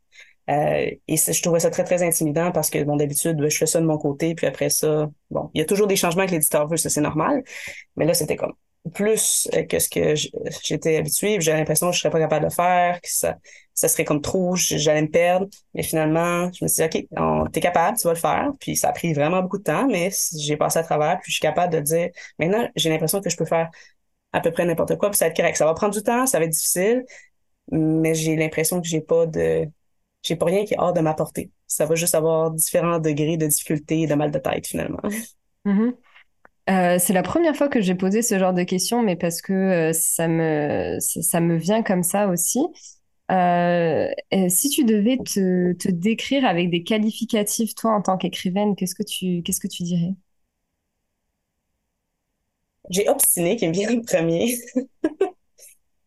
et 0.49 1.01
je 1.09 1.43
trouvais 1.43 1.61
ça 1.61 1.71
très, 1.71 1.85
très 1.85 2.03
intimidant 2.03 2.53
parce 2.53 2.71
que, 2.71 2.83
bon, 2.85 2.97
d'habitude, 2.97 3.43
je 3.49 3.57
fais 3.57 3.67
ça 3.67 3.81
de 3.81 3.87
mon 3.87 3.99
côté, 3.99 4.35
puis 4.35 4.47
après 4.47 4.71
ça, 4.71 5.11
bon, 5.31 5.51
il 5.55 5.61
y 5.61 5.63
a 5.63 5.65
toujours 5.65 5.87
des 5.87 5.97
changements 5.97 6.27
que 6.27 6.33
l'éditeur 6.33 6.69
veut, 6.69 6.77
ça 6.77 6.91
c'est 6.91 7.01
normal. 7.01 7.43
Mais 7.97 8.05
là, 8.07 8.15
c'était 8.15 8.37
comme, 8.37 8.55
plus 8.93 9.49
euh, 9.55 9.63
que 9.63 9.79
ce 9.79 9.89
que 9.89 10.15
j'étais 10.63 10.97
habitué. 10.97 11.41
J'avais 11.41 11.59
l'impression 11.59 11.89
que 11.89 11.95
je 11.95 12.01
serais 12.01 12.11
pas 12.11 12.19
capable 12.19 12.43
de 12.43 12.49
le 12.49 12.55
faire, 12.55 13.01
que 13.01 13.09
ça, 13.11 13.39
ça 13.73 13.89
serait 13.89 14.05
comme 14.05 14.21
trop, 14.21 14.55
j'allais 14.57 15.03
me 15.03 15.11
perdre. 15.11 15.49
Mais 15.75 15.83
finalement, 15.83 16.51
je 16.53 16.65
me 16.65 16.69
suis 16.69 16.87
dit, 16.89 17.07
OK, 17.11 17.53
t'es 17.53 17.61
capable, 17.61 17.99
tu 17.99 18.07
vas 18.07 18.15
le 18.15 18.21
faire. 18.21 18.51
Puis 18.61 18.77
ça 18.77 18.91
a 18.91 18.93
pris 18.93 19.13
vraiment 19.15 19.43
beaucoup 19.43 19.59
de 19.59 19.65
temps, 19.65 19.87
mais 19.87 20.11
j'ai 20.37 20.57
passé 20.57 20.79
à 20.79 20.83
travers, 20.83 21.19
puis 21.21 21.31
je 21.31 21.37
suis 21.37 21.43
capable 21.43 21.73
de 21.73 21.81
dire, 21.81 22.11
maintenant, 22.39 22.69
j'ai 22.77 22.91
l'impression 22.91 23.21
que 23.21 23.31
je 23.31 23.37
peux 23.37 23.47
faire 23.47 23.71
à 24.33 24.41
peu 24.41 24.51
près 24.51 24.65
n'importe 24.65 24.97
quoi, 24.97 25.11
puis 25.11 25.19
ça 25.19 25.27
va 25.27 25.31
être 25.31 25.37
correct. 25.37 25.57
Ça 25.57 25.65
va 25.65 25.75
prendre 25.75 25.95
du 25.95 26.03
temps, 26.03 26.27
ça 26.27 26.39
va 26.39 26.45
être 26.45 26.51
difficile, 26.51 27.05
mais 27.71 28.15
j'ai 28.15 28.37
l'impression 28.37 28.81
que 28.81 28.87
j'ai 28.87 29.01
pas 29.01 29.27
de, 29.27 29.69
j'ai 30.23 30.37
pas 30.37 30.47
rien 30.47 30.65
qui 30.65 30.75
est 30.75 30.79
hors 30.79 30.93
de 30.93 31.01
ma 31.01 31.15
portée. 31.15 31.51
Ça 31.67 31.87
va 31.87 31.95
juste 31.95 32.15
avoir 32.15 32.51
différents 32.51 32.99
degrés 32.99 33.37
de 33.37 33.47
difficulté 33.47 34.03
et 34.03 34.07
de 34.07 34.15
mal 34.15 34.31
de 34.31 34.39
tête, 34.39 34.67
finalement. 34.67 35.01
Mm-hmm. 35.65 35.95
Euh, 36.71 36.99
c'est 36.99 37.13
la 37.13 37.23
première 37.23 37.55
fois 37.55 37.69
que 37.69 37.81
j'ai 37.81 37.95
posé 37.95 38.23
ce 38.23 38.39
genre 38.39 38.55
de 38.55 38.63
questions, 38.63 39.03
mais 39.03 39.17
parce 39.17 39.43
que 39.43 39.53
euh, 39.53 39.93
ça, 39.93 40.29
me, 40.29 40.97
ça 40.99 41.41
me 41.41 41.57
vient 41.57 41.83
comme 41.83 42.03
ça 42.03 42.29
aussi. 42.29 42.61
Euh, 43.31 44.09
si 44.49 44.71
tu 44.71 44.85
devais 44.85 45.19
te, 45.19 45.73
te, 45.75 45.89
décrire 45.91 46.45
avec 46.47 46.71
des 46.71 46.83
qualificatifs, 46.83 47.75
toi, 47.75 47.93
en 47.93 48.03
tant 48.03 48.17
qu'écrivaine, 48.17 48.77
qu'est-ce 48.77 48.95
que 48.95 49.03
tu, 49.03 49.43
qu'est-ce 49.43 49.61
que 49.61 49.69
tu 49.69 49.83
dirais? 49.83 50.15
J'ai 52.91 53.09
obstiné 53.09 53.57
qui 53.57 53.67
me 53.69 53.73
vient 53.73 53.91
le 53.91 54.03
premier. 54.03 54.57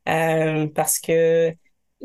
parce 0.73 0.99
que 0.99 1.53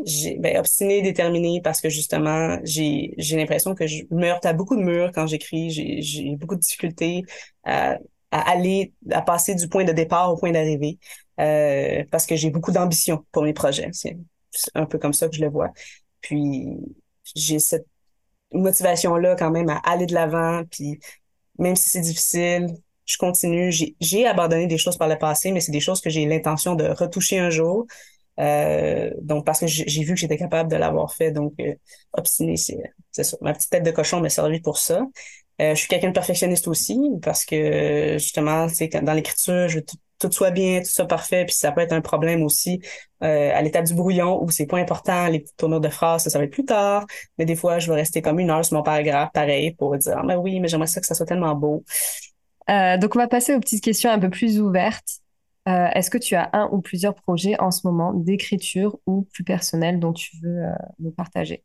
j'ai 0.04 0.36
ben, 0.38 0.58
obstiné, 0.58 1.02
déterminé, 1.02 1.60
parce 1.62 1.80
que 1.80 1.88
justement, 1.90 2.58
j'ai 2.64 3.14
j'ai 3.18 3.36
l'impression 3.36 3.74
que 3.74 3.86
je 3.86 4.04
me 4.10 4.26
heurte 4.26 4.46
à 4.46 4.52
beaucoup 4.54 4.76
de 4.76 4.82
murs 4.82 5.10
quand 5.14 5.26
j'écris. 5.26 5.70
J'ai 5.70 6.36
beaucoup 6.36 6.54
de 6.54 6.60
difficultés 6.60 7.24
à 8.32 8.50
aller, 8.50 8.94
à 9.10 9.22
passer 9.22 9.54
du 9.54 9.68
point 9.68 9.84
de 9.84 9.92
départ 9.92 10.32
au 10.32 10.36
point 10.36 10.50
d'arrivée, 10.50 10.98
euh, 11.38 12.02
parce 12.10 12.26
que 12.26 12.34
j'ai 12.34 12.50
beaucoup 12.50 12.72
d'ambition 12.72 13.24
pour 13.30 13.44
mes 13.44 13.52
projets. 13.52 13.90
C'est 13.92 14.16
un 14.74 14.86
peu 14.86 14.98
comme 14.98 15.12
ça 15.12 15.28
que 15.28 15.36
je 15.36 15.42
le 15.42 15.48
vois. 15.48 15.70
Puis 16.20 16.66
j'ai 17.36 17.58
cette 17.58 17.86
motivation-là 18.52 19.36
quand 19.36 19.50
même 19.50 19.68
à 19.68 19.76
aller 19.84 20.06
de 20.06 20.14
l'avant, 20.14 20.62
puis 20.70 20.98
même 21.58 21.76
si 21.76 21.90
c'est 21.90 22.00
difficile, 22.00 22.66
je 23.04 23.18
continue. 23.18 23.70
J'ai 24.00 24.26
abandonné 24.26 24.66
des 24.66 24.78
choses 24.78 24.96
par 24.96 25.08
le 25.08 25.18
passé, 25.18 25.52
mais 25.52 25.60
c'est 25.60 25.72
des 25.72 25.80
choses 25.80 26.00
que 26.00 26.10
j'ai 26.10 26.24
l'intention 26.26 26.74
de 26.74 26.84
retoucher 26.84 27.38
un 27.38 27.50
jour. 27.50 27.86
Euh, 28.40 29.10
donc 29.20 29.44
parce 29.44 29.60
que 29.60 29.66
j'ai 29.66 30.04
vu 30.04 30.14
que 30.14 30.20
j'étais 30.20 30.38
capable 30.38 30.70
de 30.70 30.76
l'avoir 30.76 31.12
fait, 31.14 31.32
donc 31.32 31.52
euh, 31.60 31.74
obstiné, 32.14 32.56
c'est 32.56 32.80
ça. 33.10 33.36
Ma 33.42 33.52
petite 33.52 33.70
tête 33.70 33.84
de 33.84 33.90
cochon 33.90 34.20
m'a 34.20 34.30
servi 34.30 34.60
pour 34.60 34.78
ça. 34.78 35.02
Euh, 35.60 35.74
je 35.74 35.80
suis 35.80 35.88
quelqu'un 35.88 36.08
de 36.08 36.14
perfectionniste 36.14 36.66
aussi 36.66 36.98
parce 37.22 37.44
que 37.44 38.16
justement, 38.18 38.68
c'est 38.68 38.88
dans 39.02 39.12
l'écriture, 39.12 39.68
je 39.68 39.76
veux 39.76 39.84
tout, 39.84 39.96
tout, 40.18 40.32
soit 40.32 40.50
bien, 40.50 40.80
tout 40.80 40.90
soit 40.90 41.06
parfait, 41.06 41.44
puis 41.44 41.54
ça 41.54 41.72
peut 41.72 41.80
être 41.80 41.92
un 41.92 42.00
problème 42.00 42.42
aussi 42.42 42.80
euh, 43.22 43.50
à 43.54 43.60
l'étape 43.60 43.84
du 43.84 43.94
brouillon 43.94 44.42
où 44.42 44.50
c'est 44.50 44.66
pas 44.66 44.78
important, 44.78 45.28
les 45.28 45.40
petites 45.40 45.56
tournures 45.56 45.80
de 45.80 45.88
phrases, 45.88 46.24
ça, 46.24 46.38
va 46.38 46.44
être 46.44 46.52
plus 46.52 46.64
tard. 46.64 47.06
Mais 47.38 47.44
des 47.44 47.56
fois, 47.56 47.78
je 47.78 47.90
vais 47.90 47.96
rester 47.96 48.22
comme 48.22 48.38
une 48.38 48.50
heure 48.50 48.64
sur 48.64 48.76
mon 48.76 48.82
paragraphe, 48.82 49.30
pareil, 49.32 49.72
pour 49.72 49.96
dire 49.96 50.16
ah, 50.16 50.22
mais 50.24 50.36
oui, 50.36 50.58
mais 50.60 50.68
j'aimerais 50.68 50.86
ça 50.86 51.00
que 51.00 51.06
ça 51.06 51.14
soit 51.14 51.26
tellement 51.26 51.54
beau. 51.54 51.84
Euh, 52.70 52.96
donc, 52.96 53.14
on 53.14 53.18
va 53.18 53.28
passer 53.28 53.54
aux 53.54 53.60
petites 53.60 53.84
questions 53.84 54.10
un 54.10 54.18
peu 54.18 54.30
plus 54.30 54.60
ouvertes. 54.60 55.18
Est-ce 55.64 56.10
que 56.10 56.18
tu 56.18 56.34
as 56.34 56.50
un 56.54 56.68
ou 56.72 56.80
plusieurs 56.80 57.14
projets 57.14 57.54
en 57.60 57.70
ce 57.70 57.86
moment 57.86 58.12
d'écriture 58.14 58.98
ou 59.06 59.28
plus 59.32 59.44
personnels 59.44 60.00
dont 60.00 60.12
tu 60.12 60.36
veux 60.42 60.64
nous 60.98 61.12
partager? 61.12 61.62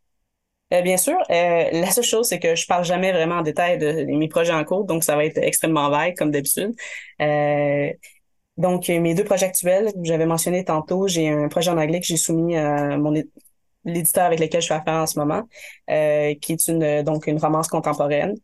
Euh, 0.74 0.82
bien 0.82 0.98
sûr, 0.98 1.18
euh, 1.30 1.70
la 1.72 1.90
seule 1.92 2.04
chose, 2.04 2.28
c'est 2.28 2.40
que 2.40 2.56
je 2.56 2.68
parle 2.68 2.84
jamais 2.84 3.14
vraiment 3.14 3.36
en 3.36 3.42
détail 3.42 3.78
de, 3.78 4.04
mes 4.04 4.28
projets 4.28 4.52
en 4.54 4.66
cours, 4.66 4.84
donc 4.84 5.04
ça 5.04 5.16
va 5.16 5.24
être 5.24 5.38
extrêmement 5.38 5.90
vague, 5.90 6.16
comme 6.18 6.32
d'habitude. 6.32 6.76
Euh, 7.22 7.90
donc, 8.58 8.90
mes 8.90 9.16
deux 9.16 9.24
projets 9.24 9.46
actuels, 9.46 9.92
j'avais 10.04 10.26
mentionné 10.26 10.66
tantôt, 10.66 11.08
j'ai 11.08 11.30
un 11.30 11.48
projet 11.48 11.72
en 11.72 11.78
anglais 11.78 12.02
que 12.02 12.08
j'ai 12.08 12.18
soumis 12.18 12.58
à 12.58 12.98
mon 12.98 13.14
l'éditeur 13.86 14.26
avec 14.26 14.40
lequel 14.40 14.62
je 14.62 14.68
fais 14.68 14.74
affaire 14.74 14.96
en 14.96 15.06
ce 15.06 15.18
moment, 15.20 15.44
qui 15.88 16.54
est 16.54 16.68
une 16.68 17.04
donc 17.04 17.28
une 17.28 17.40
romance 17.40 17.68
contemporaine. 17.70 18.36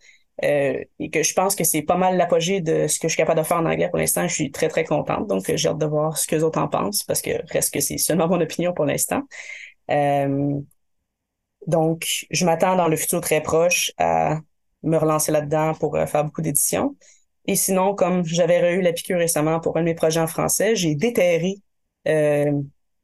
et 0.41 0.87
que 1.11 1.23
je 1.23 1.33
pense 1.33 1.55
que 1.55 1.63
c'est 1.63 1.81
pas 1.81 1.97
mal 1.97 2.15
l'apogée 2.17 2.61
de 2.61 2.87
ce 2.87 2.99
que 2.99 3.07
je 3.07 3.13
suis 3.13 3.17
capable 3.17 3.39
de 3.41 3.45
faire 3.45 3.57
en 3.57 3.65
anglais 3.65 3.89
pour 3.89 3.97
l'instant. 3.97 4.27
Je 4.27 4.33
suis 4.33 4.51
très, 4.51 4.69
très 4.69 4.83
contente. 4.85 5.27
Donc, 5.27 5.51
j'ai 5.53 5.67
hâte 5.67 5.79
de 5.79 5.85
voir 5.85 6.17
ce 6.17 6.27
que 6.27 6.35
les 6.35 6.43
autres 6.43 6.59
en 6.59 6.67
pensent 6.67 7.03
parce 7.03 7.21
que 7.21 7.31
reste 7.51 7.73
que 7.73 7.81
c'est 7.81 7.97
seulement 7.97 8.27
mon 8.27 8.39
opinion 8.39 8.73
pour 8.73 8.85
l'instant. 8.85 9.23
Donc, 11.67 12.25
je 12.29 12.45
m'attends 12.45 12.75
dans 12.75 12.87
le 12.87 12.95
futur 12.95 13.21
très 13.21 13.41
proche 13.41 13.91
à 13.97 14.39
me 14.83 14.97
relancer 14.97 15.31
là-dedans 15.31 15.73
pour 15.75 15.95
euh, 15.95 16.05
faire 16.05 16.25
beaucoup 16.25 16.41
d'éditions. 16.41 16.95
Et 17.45 17.55
sinon, 17.55 17.95
comme 17.95 18.25
j'avais 18.25 18.73
eu 18.73 18.81
la 18.81 18.93
piqûre 18.93 19.17
récemment 19.17 19.59
pour 19.59 19.77
un 19.77 19.81
de 19.81 19.85
mes 19.85 19.95
projets 19.95 20.19
en 20.19 20.27
français, 20.27 20.75
j'ai 20.75 20.95
déterré 20.95 21.55
euh, 22.07 22.51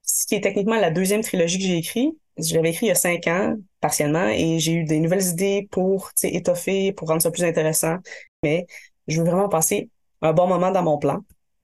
ce 0.03 0.25
qui 0.25 0.35
est 0.35 0.41
techniquement 0.41 0.79
la 0.79 0.91
deuxième 0.91 1.21
trilogie 1.21 1.57
que 1.57 1.63
j'ai 1.63 1.77
écrit. 1.77 2.17
J'avais 2.37 2.69
écrit 2.69 2.85
il 2.85 2.89
y 2.89 2.91
a 2.91 2.95
cinq 2.95 3.27
ans, 3.27 3.55
partiellement, 3.81 4.27
et 4.27 4.59
j'ai 4.59 4.73
eu 4.73 4.83
des 4.85 4.99
nouvelles 4.99 5.27
idées 5.27 5.67
pour 5.71 6.11
étoffer, 6.23 6.93
pour 6.93 7.09
rendre 7.09 7.21
ça 7.21 7.31
plus 7.31 7.43
intéressant. 7.43 7.97
Mais 8.43 8.65
je 9.07 9.21
veux 9.21 9.27
vraiment 9.29 9.49
passer 9.49 9.89
un 10.21 10.31
bon 10.33 10.47
moment 10.47 10.71
dans 10.71 10.83
mon 10.83 10.97
plan. 10.97 11.19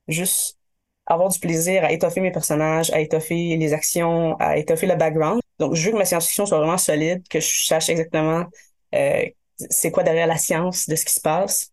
Juste 0.07 0.57
avoir 1.05 1.29
du 1.29 1.39
plaisir 1.39 1.83
à 1.83 1.91
étoffer 1.91 2.19
mes 2.19 2.31
personnages, 2.31 2.91
à 2.91 2.99
étoffer 2.99 3.55
les 3.57 3.73
actions, 3.73 4.35
à 4.37 4.57
étoffer 4.57 4.87
le 4.87 4.95
background. 4.95 5.41
Donc, 5.59 5.75
je 5.75 5.85
veux 5.85 5.91
que 5.91 5.97
ma 5.97 6.05
science-fiction 6.05 6.45
soit 6.45 6.57
vraiment 6.59 6.77
solide, 6.77 7.27
que 7.29 7.39
je 7.39 7.65
sache 7.65 7.89
exactement 7.89 8.45
euh, 8.93 9.25
c'est 9.57 9.91
quoi 9.91 10.03
derrière 10.03 10.27
la 10.27 10.37
science 10.37 10.87
de 10.89 10.95
ce 10.95 11.05
qui 11.05 11.13
se 11.13 11.21
passe. 11.21 11.71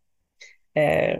Euh, 0.79 1.17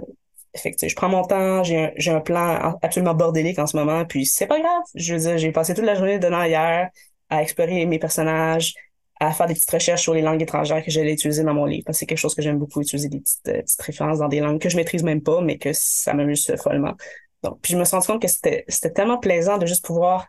fait 0.55 0.77
je 0.87 0.95
prends 0.95 1.09
mon 1.09 1.23
temps, 1.23 1.65
j'ai 1.65 1.79
un, 1.79 2.17
un 2.17 2.21
plan 2.21 2.79
absolument 2.83 3.15
bordélique 3.15 3.59
en 3.59 3.67
ce 3.67 3.77
moment, 3.77 4.05
puis 4.05 4.27
c'est 4.27 4.47
pas 4.47 4.61
grave. 4.61 4.83
Je 4.95 5.15
veux 5.15 5.21
dire, 5.21 5.39
j'ai 5.39 5.51
passé 5.51 5.75
toute 5.75 5.85
la 5.85 5.95
journée 5.95 6.19
de 6.19 6.29
hier 6.29 6.91
à 7.31 7.43
explorer 7.43 7.87
mes 7.87 7.99
personnages, 7.99 8.75
à 9.19 9.33
faire 9.33 9.47
des 9.47 9.55
petites 9.55 9.71
recherches 9.71 10.03
sur 10.03 10.15
les 10.15 10.21
langues 10.21 10.43
étrangères 10.43 10.85
que 10.85 10.91
j'allais 10.91 11.15
utiliser 11.15 11.43
dans 11.43 11.55
mon 11.55 11.65
livre. 11.65 11.87
C'est 11.93 12.07
quelque 12.07 12.19
chose 12.19 12.35
que 12.35 12.43
j'aime 12.43 12.59
beaucoup, 12.59 12.83
utiliser 12.83 13.09
des 13.09 13.21
petites, 13.21 13.49
euh, 13.49 13.63
petites 13.63 13.81
références 13.81 14.19
dans 14.19 14.29
des 14.29 14.41
langues 14.41 14.61
que 14.61 14.69
je 14.69 14.77
maîtrise 14.77 15.03
même 15.03 15.23
pas, 15.23 15.41
mais 15.41 15.57
que 15.57 15.73
ça 15.73 16.13
m'amuse 16.13 16.55
follement. 16.63 16.95
Donc, 17.43 17.59
puis 17.63 17.73
je 17.73 17.79
me 17.79 17.85
suis 17.85 17.95
rendu 17.97 18.07
compte 18.07 18.23
que 18.23 18.29
c'était, 18.29 18.65
c'était 18.69 18.93
tellement 18.93 19.19
plaisant 19.19 19.59
de 19.59 19.67
juste 19.67 19.85
pouvoir 19.85 20.27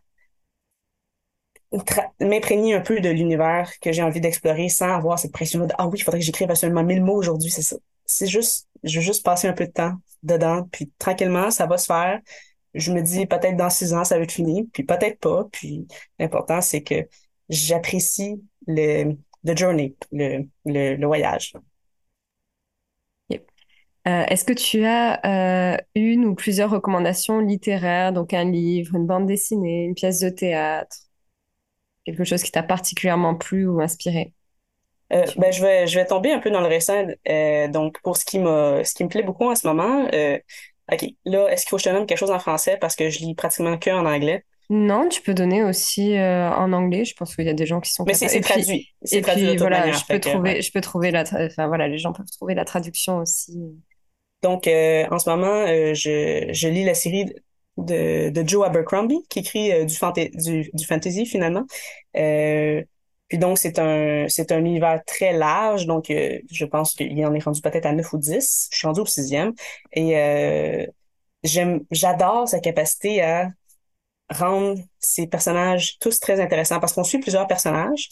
m'imprégner 2.20 2.76
un 2.76 2.82
peu 2.82 3.00
de 3.00 3.10
l'univers 3.10 3.72
que 3.82 3.92
j'ai 3.92 4.04
envie 4.04 4.22
d'explorer 4.22 4.70
sans 4.70 4.96
avoir 4.96 5.20
cette 5.20 5.32
pression 5.32 5.66
de 5.66 5.74
ah 5.78 5.88
oui, 5.88 5.98
il 6.00 6.04
faudrait 6.04 6.20
que 6.20 6.26
j'écrive 6.26 6.50
absolument 6.52 6.84
mille 6.84 7.04
mots 7.04 7.16
aujourd'hui, 7.16 7.50
c'est 7.52 7.62
ça. 7.62 7.78
C'est 8.06 8.28
juste, 8.28 8.68
je 8.84 9.00
veux 9.00 9.06
juste 9.06 9.24
passer 9.26 9.48
un 9.48 9.54
peu 9.54 9.66
de 9.66 9.72
temps 9.72 9.94
dedans, 10.22 10.68
puis 10.72 10.92
tranquillement, 11.00 11.52
ça 11.52 11.66
va 11.66 11.78
se 11.78 11.86
faire. 11.86 12.20
Je 12.74 12.92
me 12.92 13.02
dis 13.02 13.26
peut-être 13.26 13.58
dans 13.58 13.70
six 13.70 13.94
ans, 13.94 14.04
ça 14.04 14.18
va 14.18 14.24
être 14.24 14.32
fini, 14.32 14.70
puis 14.74 14.84
peut-être 14.84 15.20
pas. 15.20 15.46
Puis 15.52 15.88
l'important, 16.20 16.62
c'est 16.62 16.84
que 16.84 17.08
j'apprécie 17.50 18.42
le, 18.68 19.16
le 19.44 19.56
journey, 19.56 19.96
le, 20.12 20.48
le, 20.66 20.96
le 20.96 21.08
voyage. 21.08 21.54
Euh, 24.08 24.26
est-ce 24.28 24.44
que 24.44 24.54
tu 24.54 24.84
as 24.86 25.76
euh, 25.76 25.78
une 25.96 26.26
ou 26.26 26.36
plusieurs 26.36 26.70
recommandations 26.70 27.40
littéraires, 27.40 28.12
donc 28.12 28.34
un 28.34 28.44
livre, 28.44 28.96
une 28.96 29.06
bande 29.06 29.28
dessinée, 29.28 29.86
une 29.86 29.96
pièce 29.96 30.20
de 30.20 30.30
théâtre, 30.30 30.98
quelque 32.06 32.24
chose 32.24 32.44
qui 32.44 32.52
t'a 32.52 32.64
particulièrement 32.64 33.36
plu 33.36 33.68
ou 33.68 33.82
inspiré? 33.82 34.34
Euh, 35.12 35.26
ben, 35.38 35.52
je 35.52 35.62
vais 35.62 35.88
je 35.88 36.00
vais 36.00 36.06
tomber 36.06 36.32
un 36.32 36.40
peu 36.40 36.50
dans 36.50 36.62
le 36.62 36.68
récent. 36.68 37.06
donc 37.72 38.02
pour 38.02 38.18
ce 38.18 38.26
qui 38.26 38.40
me 38.40 38.82
ce 38.84 38.94
qui 38.94 39.04
me 39.04 39.10
plaît 39.10 39.24
beaucoup 39.24 39.50
en 39.50 39.56
ce 39.56 39.68
moment, 39.68 40.06
ok 40.06 41.06
là 41.26 41.48
est-ce 41.50 41.64
qu'il 41.64 41.70
faut 41.70 41.78
que 41.78 41.84
je 41.84 41.90
te 41.90 41.94
donne 41.94 42.06
quelque 42.06 42.18
chose 42.18 42.32
en 42.32 42.40
français 42.40 42.78
parce 42.80 42.96
que 42.96 43.10
je 43.10 43.20
lis 43.20 43.36
pratiquement 43.36 43.78
que 43.78 43.92
en 43.92 44.06
anglais? 44.06 44.46
Non, 44.70 45.08
tu 45.10 45.22
peux 45.22 45.34
donner 45.34 45.62
aussi 45.62 46.18
en 46.18 46.74
anglais. 46.74 47.06
Je 47.06 47.14
pense 47.16 47.36
qu'il 47.36 47.46
y 47.46 47.50
a 47.50 47.54
des 47.54 47.66
gens 47.66 47.80
qui 47.80 47.92
sont. 47.92 48.06
Mais 48.06 48.14
c'est 48.14 48.42
traduit. 48.42 48.90
Et 49.12 49.22
puis 49.22 49.58
voilà, 49.58 49.92
je 49.92 50.06
peux 50.08 50.20
trouver, 50.20 50.62
je 50.62 50.72
peux 50.72 50.82
trouver 50.82 51.12
la, 51.12 51.24
enfin 51.24 51.68
voilà, 51.68 51.88
les 51.88 51.98
gens 51.98 52.14
peuvent 52.14 52.32
trouver 52.32 52.56
la 52.56 52.66
traduction 52.66 53.18
aussi. 53.18 53.60
Donc, 54.44 54.68
euh, 54.68 55.06
en 55.10 55.18
ce 55.18 55.30
moment, 55.30 55.66
euh, 55.68 55.94
je, 55.94 56.50
je, 56.52 56.68
lis 56.68 56.84
la 56.84 56.94
série 56.94 57.34
de, 57.78 58.30
de 58.30 58.48
Joe 58.48 58.66
Abercrombie 58.66 59.26
qui 59.30 59.40
écrit 59.40 59.72
euh, 59.72 59.86
du, 59.86 59.96
du, 60.36 60.70
du, 60.74 60.86
fantasy 60.86 61.26
finalement. 61.26 61.66
puis 62.14 63.38
donc, 63.38 63.58
c'est 63.58 63.80
un, 63.80 64.28
c'est 64.30 64.52
un 64.52 64.60
univers 64.60 65.04
très 65.06 65.34
large. 65.34 65.88
Donc, 65.88 66.06
je 66.10 66.66
pense 66.66 66.94
qu'il 66.94 67.26
en 67.26 67.34
est 67.34 67.44
rendu 67.44 67.62
peut-être 67.62 67.86
à 67.86 67.94
9 67.94 68.14
ou 68.14 68.18
10. 68.18 68.70
Je 68.72 68.78
suis 68.78 68.88
rendu 68.88 69.02
au 69.02 69.06
sixième. 69.06 69.54
Et 69.92 70.88
j'aime, 71.44 71.82
j'adore 71.92 72.48
sa 72.48 72.60
capacité 72.60 73.22
à 73.22 73.50
rendre 74.30 74.80
ces 75.00 75.28
personnages 75.28 75.98
tous 76.00 76.20
très 76.20 76.40
intéressants 76.40 76.80
parce 76.80 76.94
qu'on 76.94 77.04
suit 77.04 77.20
plusieurs 77.20 77.48
personnages. 77.48 78.10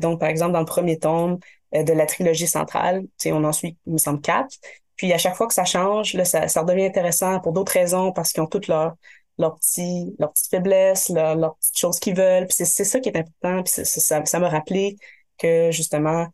donc, 0.00 0.20
par 0.20 0.28
exemple, 0.28 0.52
dans 0.52 0.60
le 0.60 0.66
premier 0.66 0.98
tome 0.98 1.38
de 1.72 1.92
la 1.94 2.04
trilogie 2.04 2.46
centrale, 2.46 3.04
on 3.26 3.44
en 3.44 3.52
suit, 3.52 3.78
il 3.86 3.94
me 3.94 3.98
semble, 3.98 4.20
quatre. 4.20 4.58
Puis 5.02 5.12
à 5.12 5.18
chaque 5.18 5.34
fois 5.34 5.48
que 5.48 5.54
ça 5.54 5.64
change, 5.64 6.14
là, 6.14 6.24
ça, 6.24 6.46
ça 6.46 6.60
redevient 6.60 6.84
intéressant 6.84 7.40
pour 7.40 7.52
d'autres 7.52 7.72
raisons 7.72 8.12
parce 8.12 8.30
qu'ils 8.32 8.40
ont 8.40 8.46
toutes 8.46 8.68
leurs 8.68 8.94
leurs 9.36 9.56
petits, 9.56 10.14
leurs 10.20 10.32
petites 10.32 10.48
faiblesses, 10.48 11.08
leurs, 11.08 11.34
leurs 11.34 11.56
petites 11.56 11.76
choses 11.76 11.98
qu'ils 11.98 12.14
veulent. 12.14 12.46
Puis 12.46 12.64
c'est 12.64 12.84
ça 12.84 13.00
qui 13.00 13.08
est 13.08 13.16
important. 13.18 13.64
Puis 13.64 13.84
ça, 13.84 14.24
ça 14.24 14.38
m'a 14.38 14.48
rappelé 14.48 14.96
que 15.38 15.72
justement, 15.72 16.28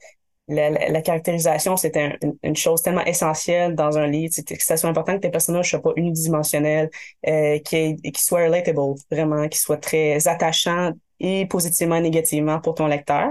la, 0.48 0.68
la, 0.68 1.00
caractérisation, 1.00 1.78
c'était 1.78 2.18
une, 2.42 2.56
chose 2.56 2.82
tellement 2.82 3.04
essentielle 3.06 3.74
dans 3.74 3.96
un 3.96 4.06
livre. 4.06 4.34
C'est 4.34 4.44
que 4.44 4.62
ça 4.62 4.76
soit 4.76 4.90
important 4.90 5.14
que 5.14 5.20
tes 5.20 5.30
personnages 5.30 5.70
soient 5.70 5.80
pas 5.80 5.94
unidimensionnels, 5.96 6.90
euh, 7.26 7.58
qu'ils 7.60 7.96
soient 8.18 8.44
relatable, 8.44 8.96
vraiment, 9.10 9.48
qu'ils 9.48 9.60
soient 9.60 9.78
très 9.78 10.28
attachants 10.28 10.92
et 11.20 11.46
positivement 11.46 11.96
et 11.96 12.02
négativement 12.02 12.60
pour 12.60 12.74
ton 12.74 12.86
lecteur. 12.86 13.30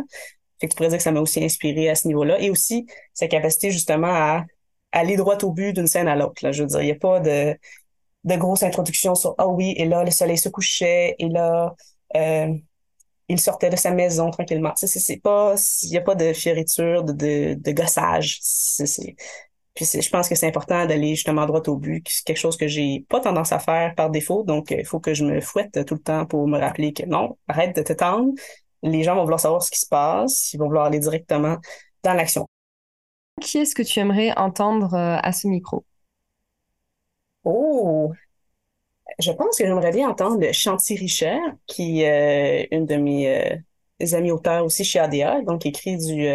Fait 0.60 0.66
que 0.66 0.72
tu 0.72 0.78
pourrais 0.78 0.90
dire 0.90 0.98
que 0.98 1.04
ça 1.04 1.12
m'a 1.12 1.20
aussi 1.20 1.44
inspiré 1.44 1.90
à 1.90 1.94
ce 1.94 2.08
niveau-là. 2.08 2.40
Et 2.42 2.50
aussi, 2.50 2.88
sa 3.14 3.28
capacité 3.28 3.70
justement 3.70 4.08
à 4.08 4.46
aller 4.92 5.18
droit 5.18 5.38
au 5.44 5.52
but 5.52 5.74
d'une 5.74 5.88
scène 5.88 6.08
à 6.08 6.16
l'autre. 6.16 6.44
Là. 6.44 6.52
Je 6.52 6.64
veux 6.64 6.68
dire, 6.70 6.82
il 6.82 6.86
n'y 6.86 6.92
a 6.92 6.96
pas 6.96 7.20
de, 7.20 7.56
de 8.24 8.36
grosse 8.36 8.64
introduction 8.64 9.16
sur 9.16 9.36
Ah 9.38 9.48
oui, 9.48 9.74
et 9.78 9.86
là, 9.86 10.04
le 10.04 10.12
soleil 10.12 10.38
se 10.38 10.50
couchait, 10.50 11.16
et 11.20 11.30
là, 11.30 11.76
euh, 12.16 12.54
il 13.30 13.40
sortait 13.40 13.70
de 13.70 13.76
sa 13.76 13.92
maison 13.92 14.32
tranquillement. 14.32 14.74
C'est, 14.76 14.88
c'est 14.88 15.18
pas, 15.18 15.56
il 15.84 15.90
n'y 15.90 15.98
a 15.98 16.02
pas 16.02 16.16
de 16.16 16.34
fioriture, 16.34 17.04
de, 17.04 17.14
de, 17.14 17.54
de 17.56 17.72
gossage. 17.72 18.40
C'est, 18.42 19.16
Puis 19.74 19.86
je 19.86 20.10
pense 20.10 20.30
que 20.30 20.36
c'est 20.36 20.48
important 20.48 20.86
d'aller 20.86 21.16
justement 21.16 21.46
droit 21.46 21.62
au 21.68 21.76
but. 21.78 22.08
C'est 22.10 22.26
quelque 22.26 22.38
chose 22.38 22.58
que 22.58 22.68
j'ai 22.68 23.06
pas 23.10 23.20
tendance 23.20 23.52
à 23.52 23.60
faire 23.60 23.96
par 23.96 24.10
défaut. 24.10 24.44
Donc, 24.44 24.72
il 24.72 24.86
faut 24.86 25.00
que 25.00 25.14
je 25.14 25.26
me 25.26 25.42
fouette 25.42 25.86
tout 25.86 25.96
le 25.96 26.02
temps 26.02 26.26
pour 26.26 26.48
me 26.48 26.58
rappeler 26.58 26.94
que 26.94 27.06
non, 27.06 27.38
arrête 27.48 27.76
de 27.76 27.82
t'étendre. 27.82 28.32
Les 28.84 29.04
gens 29.04 29.16
vont 29.16 29.24
vouloir 29.24 29.40
savoir 29.40 29.62
ce 29.64 29.72
qui 29.72 29.80
se 29.80 29.88
passe. 29.88 30.54
Ils 30.54 30.58
vont 30.58 30.68
vouloir 30.68 30.86
aller 30.86 31.00
directement 31.00 31.58
dans 32.04 32.14
l'action. 32.14 32.48
Qui 33.42 33.60
est-ce 33.60 33.76
que 33.76 33.84
tu 33.84 34.00
aimerais 34.00 34.38
entendre 34.38 34.94
euh, 34.94 35.18
à 35.22 35.32
ce 35.32 35.48
micro? 35.48 35.86
Oh, 37.44 38.12
je 39.20 39.32
pense 39.32 39.58
que 39.58 39.66
j'aimerais 39.66 39.92
bien 39.92 40.10
entendre 40.10 40.52
Chanty 40.52 40.96
Richer, 40.96 41.38
qui 41.66 42.02
est 42.02 42.66
euh, 42.66 42.76
une 42.76 42.86
de 42.86 42.96
mes 42.96 43.62
euh, 44.02 44.16
amis 44.16 44.32
auteurs 44.32 44.66
aussi 44.66 44.84
chez 44.84 45.00
ADA, 45.00 45.42
donc 45.42 45.66
écrit 45.66 45.98
du, 45.98 46.28